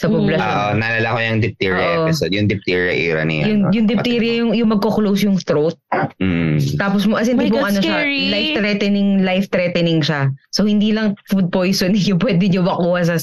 [0.00, 0.16] Sa Mm.
[0.16, 0.48] poblasyon.
[0.48, 1.96] Oo, naalala ko yung diphtheria Oo.
[2.08, 2.32] episode.
[2.32, 3.44] Yung diphtheria era niya.
[3.52, 5.76] yung, yung diphtheria, yung, yung magko-close yung throat.
[6.16, 6.56] Mm.
[6.80, 10.32] Tapos mo, as in, My tipong ano siya, life-threatening, life-threatening siya.
[10.56, 13.20] So, hindi lang food poisoning yung pwede nyo makuha sa,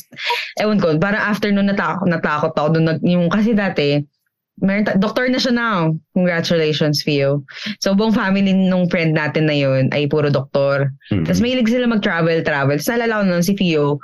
[0.62, 4.06] ewan ko, parang after nun natakot, natakot ako dun, nag, yung, kasi dati,
[4.58, 5.94] meron ta- doktor na siya now.
[6.14, 7.42] Congratulations, Fio.
[7.78, 10.94] So, buong family nung friend natin na yun ay puro doktor.
[11.10, 11.26] Mm.
[11.26, 12.78] Tapos mahilig sila mag-travel, travel.
[12.78, 13.98] Tapos naalala ko nun si Fio,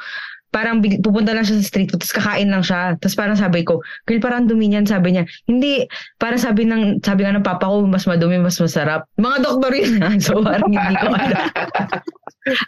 [0.53, 2.93] parang big- pupunta lang siya sa street food, tapos kakain lang siya.
[3.01, 4.85] Tapos parang sabi ko, girl, parang dumi niyan.
[4.85, 5.89] Sabi niya, hindi,
[6.21, 9.09] parang sabi ng, sabi nga ng papa ko, mas madumi, mas masarap.
[9.17, 10.13] Mga doktor yun ha.
[10.23, 11.49] So parang hindi ko alam.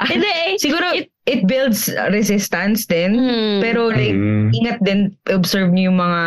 [0.07, 0.55] Hindi eh.
[0.55, 3.11] Siguro, it, it builds resistance din.
[3.11, 3.59] Mm.
[3.59, 4.55] Pero like, Mm.
[4.55, 6.21] ingat din, observe niyo yung mga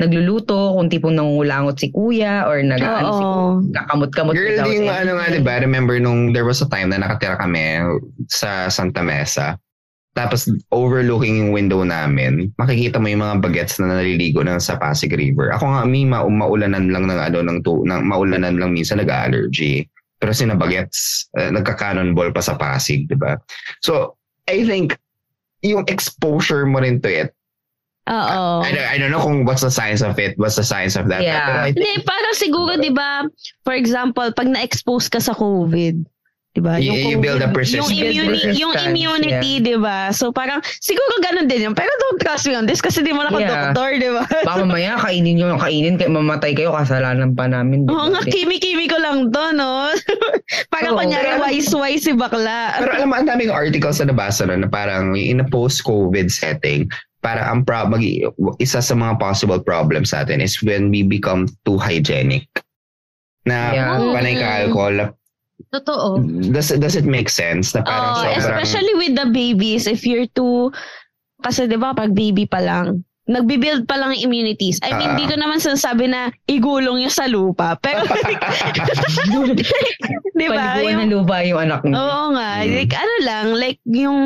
[0.00, 3.24] nagluluto, kung tipong nangungulangot si kuya, or nag, ano, si
[3.76, 4.32] kakamot-kamot.
[4.32, 5.60] Girl, yung ano nga, di ba?
[5.60, 7.84] Remember nung there was a time na nakatira kami
[8.32, 9.60] sa Santa Mesa.
[10.16, 15.12] Tapos overlooking yung window namin, makikita mo yung mga bagets na naliligo na sa Pasig
[15.12, 15.52] River.
[15.52, 19.84] Ako nga, mi, ma maulanan lang ng ano, ng, tu- ng maulanan lang minsan nag-allergy.
[20.16, 23.36] Pero sina bagets, uh, nagka-cannonball pa sa Pasig, di ba?
[23.84, 24.16] So,
[24.48, 24.96] I think,
[25.60, 27.36] yung exposure mo rin to it,
[28.06, 28.62] Oo.
[28.62, 31.10] I, don't, I don't know kung what's the science of it, what's the science of
[31.10, 31.26] that.
[31.26, 31.42] Yeah.
[31.42, 33.26] Pero I think, Hindi, parang siguro, di ba,
[33.66, 36.06] for example, pag na-expose ka sa COVID,
[36.56, 36.80] di ba?
[36.80, 37.92] You- you build a persistence.
[37.92, 40.08] Yung, immuni- yung immunity, di ba?
[40.08, 41.74] So parang, siguro ganun din yun.
[41.76, 43.76] Pero don't trust me on this kasi di mo ako Yeah.
[43.76, 44.24] doktor, di ba?
[44.24, 47.84] Baka mamaya kainin nyo, kainin, kaya mamatay kayo, kasalanan pa namin.
[47.84, 48.16] di Oo ba?
[48.16, 49.92] nga, kimi-kimi ko lang to, no?
[50.72, 51.04] parang Oo.
[51.04, 52.80] kunyari, wise-wise si bakla.
[52.80, 56.88] Pero alam mo, ang daming articles na nabasa na, na parang in a post-COVID setting,
[57.20, 58.06] para ang pro- mag-
[58.56, 62.46] isa sa mga possible problems sa atin is when we become too hygienic.
[63.44, 63.98] Na Yeah.
[64.14, 64.94] panay ka alcohol,
[65.66, 66.20] Totoo.
[66.50, 67.72] does, does it make sense?
[67.72, 68.38] Na parang Oh, sobrang...
[68.38, 70.70] especially with the babies, if you're too,
[71.40, 74.78] kasi di ba, pag baby pa lang, nagbi-build pa lang immunities.
[74.80, 77.74] I mean, di ko naman sinasabi na igulong yung sa lupa.
[77.76, 78.06] Pero,
[80.38, 80.78] di ba?
[80.78, 81.98] Paliguan Yung, ng lupa yung anak niyo.
[81.98, 82.62] oo nga.
[82.62, 82.70] Mm.
[82.72, 84.20] Like, ano lang, like, yung,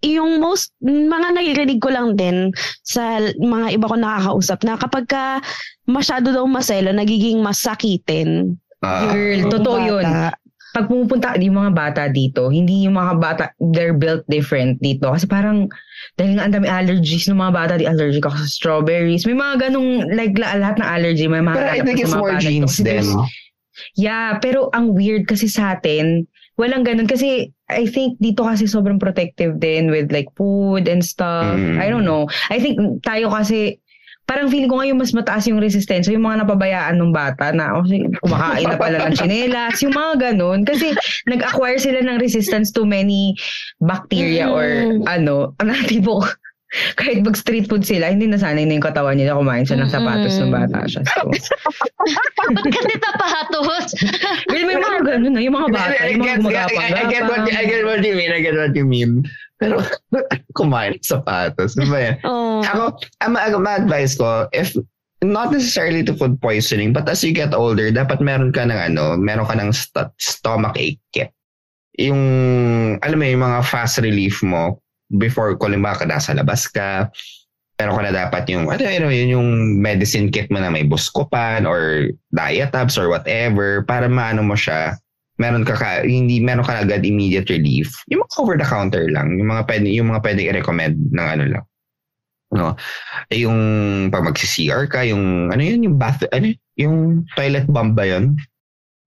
[0.00, 2.52] yung most, mga naririnig ko lang din
[2.84, 5.24] sa mga iba ko nakakausap na kapag ka
[5.86, 8.54] masyado daw maselo, nagiging masakitin.
[8.78, 10.04] Ah, Girl, totoo yun.
[10.76, 15.08] Pag pumupunta yung mga bata dito, hindi yung mga bata, they're built different dito.
[15.08, 15.66] Kasi parang,
[16.20, 19.24] dahil nga ang dami allergies ng mga bata, di allergic ako sa strawberries.
[19.24, 22.36] May mga ganong, like, la- lahat ng allergy, may mga pero I think it's more
[22.36, 23.08] genes then.
[23.94, 26.26] Yeah, pero ang weird kasi sa atin,
[26.58, 27.06] walang ganun.
[27.06, 31.54] Kasi I think dito kasi sobrang protective din with like food and stuff.
[31.54, 31.78] Mm.
[31.78, 32.26] I don't know.
[32.50, 33.78] I think tayo kasi,
[34.28, 37.84] parang feeling ko ngayon mas mataas yung resistensya, yung mga napabayaan ng bata na oh,
[38.20, 40.68] kumakain na pala ng chinelas, yung mga ganun.
[40.68, 40.92] Kasi
[41.24, 43.32] nag-acquire sila ng resistance to many
[43.80, 45.08] bacteria or Mm.
[45.08, 46.20] ano, ang tipo,
[47.00, 50.36] kahit mag street food sila, hindi nasanay na yung katawan nila kumain siya ng sapatos
[50.36, 51.00] ng bata siya.
[51.16, 51.24] So,
[52.52, 53.88] Ba't kasi tapatos?
[54.52, 56.84] Well, may mga ganun na, yung mga bata, I, yung mga I, gumagapang.
[56.92, 58.30] I get what I get what you mean.
[58.30, 59.24] I get what you mean.
[59.58, 59.82] Pero
[60.58, 61.74] kumain sa sapatos.
[61.74, 62.16] Di ba yan?
[62.22, 62.62] Oo.
[62.62, 62.84] Ako,
[63.22, 64.72] ang ma- ang ma-advise ko, if
[65.22, 69.18] not necessarily to food poisoning, but as you get older, dapat meron ka ng ano,
[69.18, 71.34] meron ka ng st- stomach ache kit.
[71.98, 72.22] Yung,
[73.02, 74.78] alam mo, yung mga fast relief mo,
[75.18, 77.10] before ko limba ka nasa labas ka,
[77.82, 79.48] meron ka na dapat yung, ano, ano, yun yung
[79.82, 84.94] medicine kit mo na may buscopan or diatabs or whatever, para maano mo siya,
[85.38, 87.94] meron ka, ka hindi meron ka agad immediate relief.
[88.10, 91.44] Yung mga over the counter lang, yung mga pwede yung mga pwedeng i-recommend ng ano
[91.56, 91.64] lang.
[92.48, 92.72] No.
[93.28, 93.58] Eh, Yung
[94.08, 96.60] pag magsi-CR ka, yung ano yun, yung bath, ano yun?
[96.78, 96.96] yung
[97.34, 98.38] toilet bomb ba yun?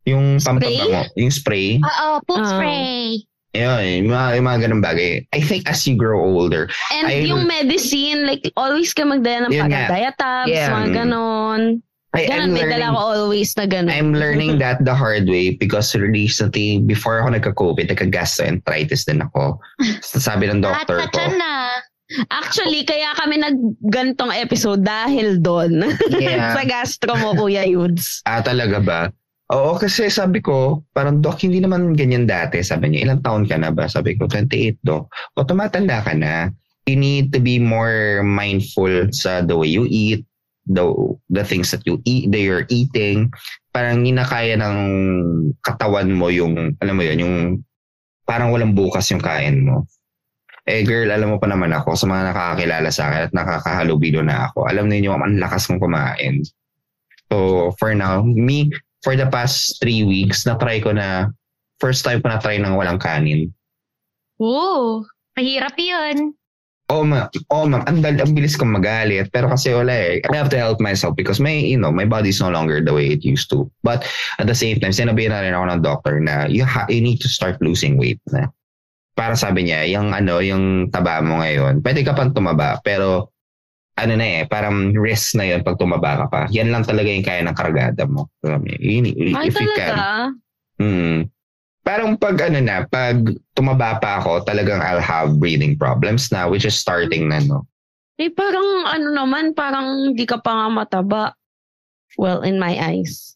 [0.05, 1.79] Yung pampabango, yung spray.
[1.79, 3.21] Oo, poop spray.
[3.51, 5.11] Yun, yung mga, yung mga ganun bagay.
[5.31, 9.55] I think as you grow older, And I- yung medicine, like, always ka magdala ng
[9.57, 10.69] para-diatabs, Yeah.
[10.69, 11.81] mga ganon.
[12.11, 13.91] I Ganon, am may dala learning, ko always na ganon.
[13.95, 19.55] I'm learning that the hard way because recently, before ako nagka-COVID, nagka-gastroenteritis din ako.
[20.03, 21.15] So, sabi ng Lahat doctor ko.
[21.15, 21.71] tiyan na.
[22.27, 25.87] Actually, kaya kami naggantong episode dahil doon.
[26.11, 26.51] Yeah.
[26.51, 28.19] sa gastro mo, Kuya Yudes.
[28.27, 29.01] Ah, talaga ba?
[29.51, 32.59] Oo, kasi sabi ko, parang, Doc, hindi naman ganyan dati.
[32.59, 33.87] Sabi niya, ilang taon ka na ba?
[33.87, 35.07] Sabi ko, 28, Doc.
[35.39, 36.51] O, tumatanda ka na.
[36.83, 40.27] You need to be more mindful sa the way you eat,
[40.71, 40.85] the,
[41.27, 43.27] the things that you eat, that you're eating.
[43.75, 44.77] Parang hindi na kaya ng
[45.63, 47.35] katawan mo yung, alam mo yun, yung
[48.23, 49.83] parang walang bukas yung kain mo.
[50.63, 54.47] Eh girl, alam mo pa naman ako sa mga nakakakilala sa akin at nakakahalubilo na
[54.47, 54.69] ako.
[54.69, 56.45] Alam niyo ang lakas kong kumain.
[57.27, 58.71] So for now, me,
[59.03, 61.33] for the past three weeks, na-try ko na,
[61.81, 63.49] first time ko na-try ng walang kanin.
[64.37, 65.01] Oo,
[65.33, 66.37] mahirap yun.
[66.91, 69.31] Oh, ma oh, ma'am, ang, dal- ang bilis kong magalit.
[69.31, 70.19] Pero kasi wala eh.
[70.27, 73.15] I have to help myself because my, you know, my body's no longer the way
[73.15, 73.71] it used to.
[73.79, 74.03] But
[74.43, 77.23] at the same time, sinabihan na rin ako ng doctor na you, ha- you need
[77.23, 78.51] to start losing weight na.
[79.15, 83.31] Para sabi niya, yung ano, yung taba mo ngayon, pwede ka pang tumaba, pero
[83.95, 86.41] ano na eh, parang risk na yun pag tumaba ka pa.
[86.51, 88.31] Yan lang talaga yung kaya ng karagada mo.
[88.43, 89.75] Alam Ay, if you talaga?
[89.79, 89.95] can.
[90.81, 91.19] Hmm.
[91.91, 93.19] Parang pag ano na, pag
[93.51, 97.67] tumaba pa ako, talagang I'll have breathing problems na, which is starting na, no?
[98.15, 101.23] Eh, parang ano naman, parang di ka pa nga mataba.
[102.15, 103.35] Well, in my eyes.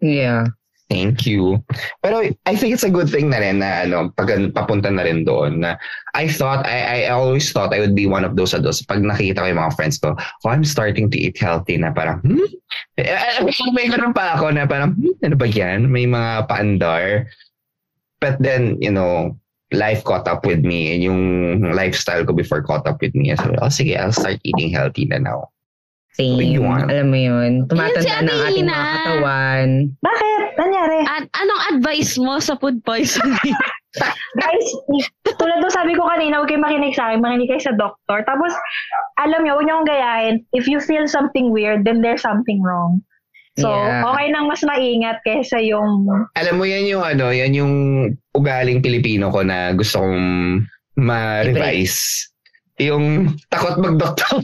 [0.00, 0.48] Yeah.
[0.88, 1.60] Thank you.
[2.00, 5.20] Pero I think it's a good thing na rin na ano, pag papunta na rin
[5.20, 5.76] doon na
[6.16, 8.80] I thought, I, I always thought I would be one of those adults.
[8.80, 12.24] Pag nakita ko yung mga friends ko, oh, I'm starting to eat healthy na parang,
[12.24, 12.40] hmm?
[12.96, 13.44] Eh, eh,
[13.76, 15.92] may ganun pa ako na parang, hmm, ano ba yan?
[15.92, 17.28] May mga paandar.
[18.20, 19.38] But then, you know,
[19.72, 21.22] life caught up with me and yung
[21.72, 23.34] lifestyle ko before caught up with me.
[23.36, 25.52] So, oh, sige, I'll start eating healthy na now.
[26.18, 26.58] Same.
[26.66, 27.70] Alam mo yun.
[27.70, 29.68] Tumatanda na ang ating mga katawan.
[30.02, 30.42] Bakit?
[30.58, 30.98] Nangyari?
[31.06, 33.38] At anong advice mo sa food poisoning?
[34.42, 34.68] Guys,
[35.38, 38.26] tulad ng sabi ko kanina, huwag kayo makinig sa akin, makinig kayo sa doktor.
[38.26, 38.50] Tapos,
[39.22, 40.36] alam niyo, huwag niyo akong gayahin.
[40.50, 42.98] If you feel something weird, then there's something wrong.
[43.58, 44.06] So, Yeah.
[44.06, 46.06] okay nang mas maingat kaysa yung...
[46.38, 47.74] Alam mo yan yung ano, yan yung
[48.30, 50.18] ugaling Pilipino ko na gusto kong
[50.94, 52.30] ma-revise.
[52.78, 54.38] Yung takot mag-doktor.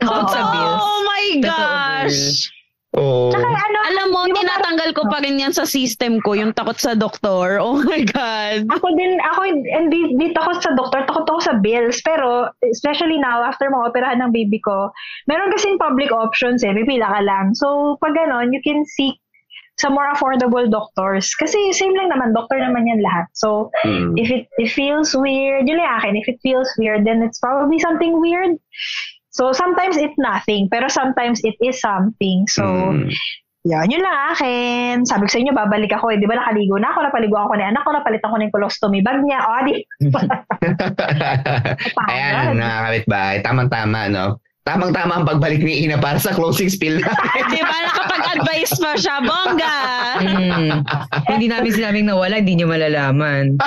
[0.00, 0.80] Takot sa bills.
[0.80, 2.48] oh my gosh!
[2.92, 6.92] Tsaka ano, Alam mo, tinatanggal ko pa rin yan sa system ko, yung takot sa
[6.92, 7.56] doktor.
[7.64, 8.68] Oh my God.
[8.68, 12.04] Ako din, ako hindi, hindi takot sa doktor, takot ako sa bills.
[12.04, 14.92] Pero, especially now, after ma-operahan ng baby ko,
[15.24, 17.56] meron kasing public options eh, may pila ka lang.
[17.56, 19.16] So, pag ganon, you can seek
[19.80, 21.32] sa more affordable doctors.
[21.32, 23.24] Kasi same lang naman, doctor naman yan lahat.
[23.32, 24.20] So, Mm.
[24.20, 27.80] if it, it feels weird, yun lang akin, if it feels weird, then it's probably
[27.80, 28.60] something weird.
[29.32, 32.44] So, sometimes it's nothing, pero sometimes it is something.
[32.52, 33.08] So, Mm.
[33.64, 35.08] yan, yun lang akin.
[35.08, 36.20] Sabi ko sa inyo, babalik ako eh.
[36.20, 39.00] Di ba nakaligo na ako, napaligo ako ni anak ko, napalitan ko na yung colostomy
[39.00, 39.40] bag niya.
[39.40, 39.74] O, di.
[42.12, 43.36] Ayan, nakakabit bahay.
[43.40, 44.36] Tamang-tama, no?
[44.62, 47.42] Tamang-tama ang pagbalik ni Ina para sa closing spill natin.
[47.50, 49.78] Di ba nakapag-advise pa siya, bongga?
[50.22, 50.86] Mm.
[51.26, 53.58] Hindi namin sinabing nawala, hindi nyo malalaman.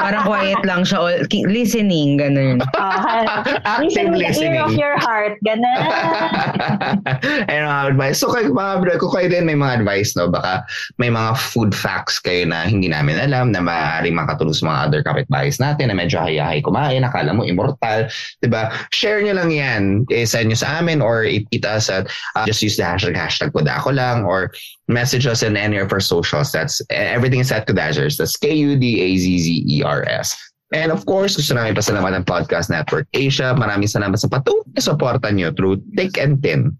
[0.00, 1.04] Parang quiet lang siya.
[1.04, 2.64] All, listening, ganun.
[2.80, 3.44] Uh,
[3.84, 4.56] listen Active the ear listening.
[4.56, 5.36] of your heart.
[5.44, 5.76] Ganun.
[7.52, 8.16] Ayun mga advice.
[8.24, 10.32] So kayo mga bro, kung kayo din may mga advice, no?
[10.32, 10.64] Baka
[10.96, 15.00] may mga food facts kayo na hindi namin alam na maaaring makatulong sa mga other
[15.04, 18.08] kapitbahays natin na medyo hayahay kumain, akala mo immortal.
[18.40, 18.72] 'di ba?
[18.94, 19.73] Share nyo lang yan.
[20.10, 22.06] I-send nyo sa amin or i-tweet us at
[22.36, 24.52] uh, just use the hashtag, hashtag Kudako lang or
[24.86, 26.52] message us in any of our socials.
[26.52, 28.16] That's everything is at Kudazers.
[28.18, 30.28] That's K-U-D-A-Z-Z-E-R-S.
[30.74, 33.54] And of course, gusto namin pasalamatan ang Podcast Network Asia.
[33.54, 36.74] Maraming salamat sa patuloy na suporta nyo through thick and thin.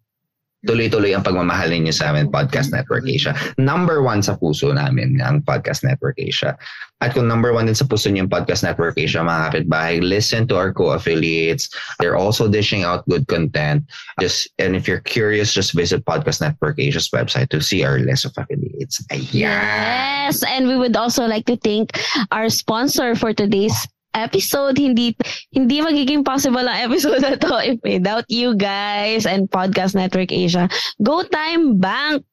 [0.64, 3.36] Tuloy-tuloy ang pagmamahal ninyo sa amin, Podcast Network Asia.
[3.60, 6.56] Number one sa puso namin ang Podcast Network Asia.
[7.04, 10.48] At kung number one din sa puso niyo yung Podcast Network Asia, mga kapitbahay, listen
[10.48, 11.68] to our co-affiliates.
[12.00, 13.84] They're also dishing out good content.
[14.24, 18.24] Just And if you're curious, just visit Podcast Network Asia's website to see our list
[18.24, 19.04] of affiliates.
[19.12, 19.44] Ayan!
[19.44, 22.00] Yes, and we would also like to thank
[22.32, 23.76] our sponsor for today's
[24.14, 24.78] episode.
[24.78, 25.12] Hindi
[25.52, 30.70] hindi magiging possible ang episode na to if without you guys and Podcast Network Asia.
[31.02, 32.24] Go Time Bank.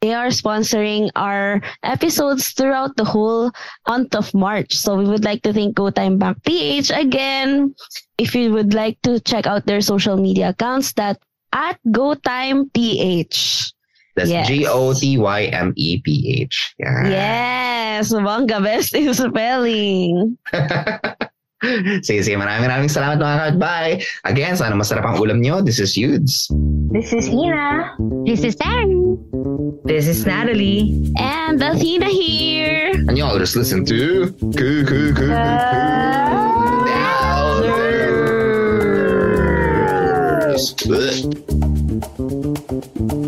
[0.00, 3.52] They are sponsoring our episodes throughout the whole
[3.86, 4.72] month of March.
[4.72, 7.74] So we would like to thank Go Time Bank PH again.
[8.16, 11.20] If you would like to check out their social media accounts, that
[11.52, 13.72] at Go PH.
[14.18, 14.50] That's Yes.
[14.50, 16.54] G-O-T-Y-M-E-P-H.
[16.82, 17.06] Yan.
[17.06, 20.34] Yes, bongga best in spelling.
[22.06, 22.34] sige, sige.
[22.34, 24.02] Maraming maraming salamat mga kapitbahay.
[24.26, 25.62] Again, sana masarap ang ulam nyo.
[25.62, 26.50] This is Yudes.
[26.90, 27.94] This is Ina.
[28.26, 29.14] This is Sarah.
[29.86, 30.98] This is Natalie.
[31.18, 32.90] And Athena here.
[33.06, 35.30] And y'all just listen to Coo Coo Coo Coo
[42.98, 43.27] Coo.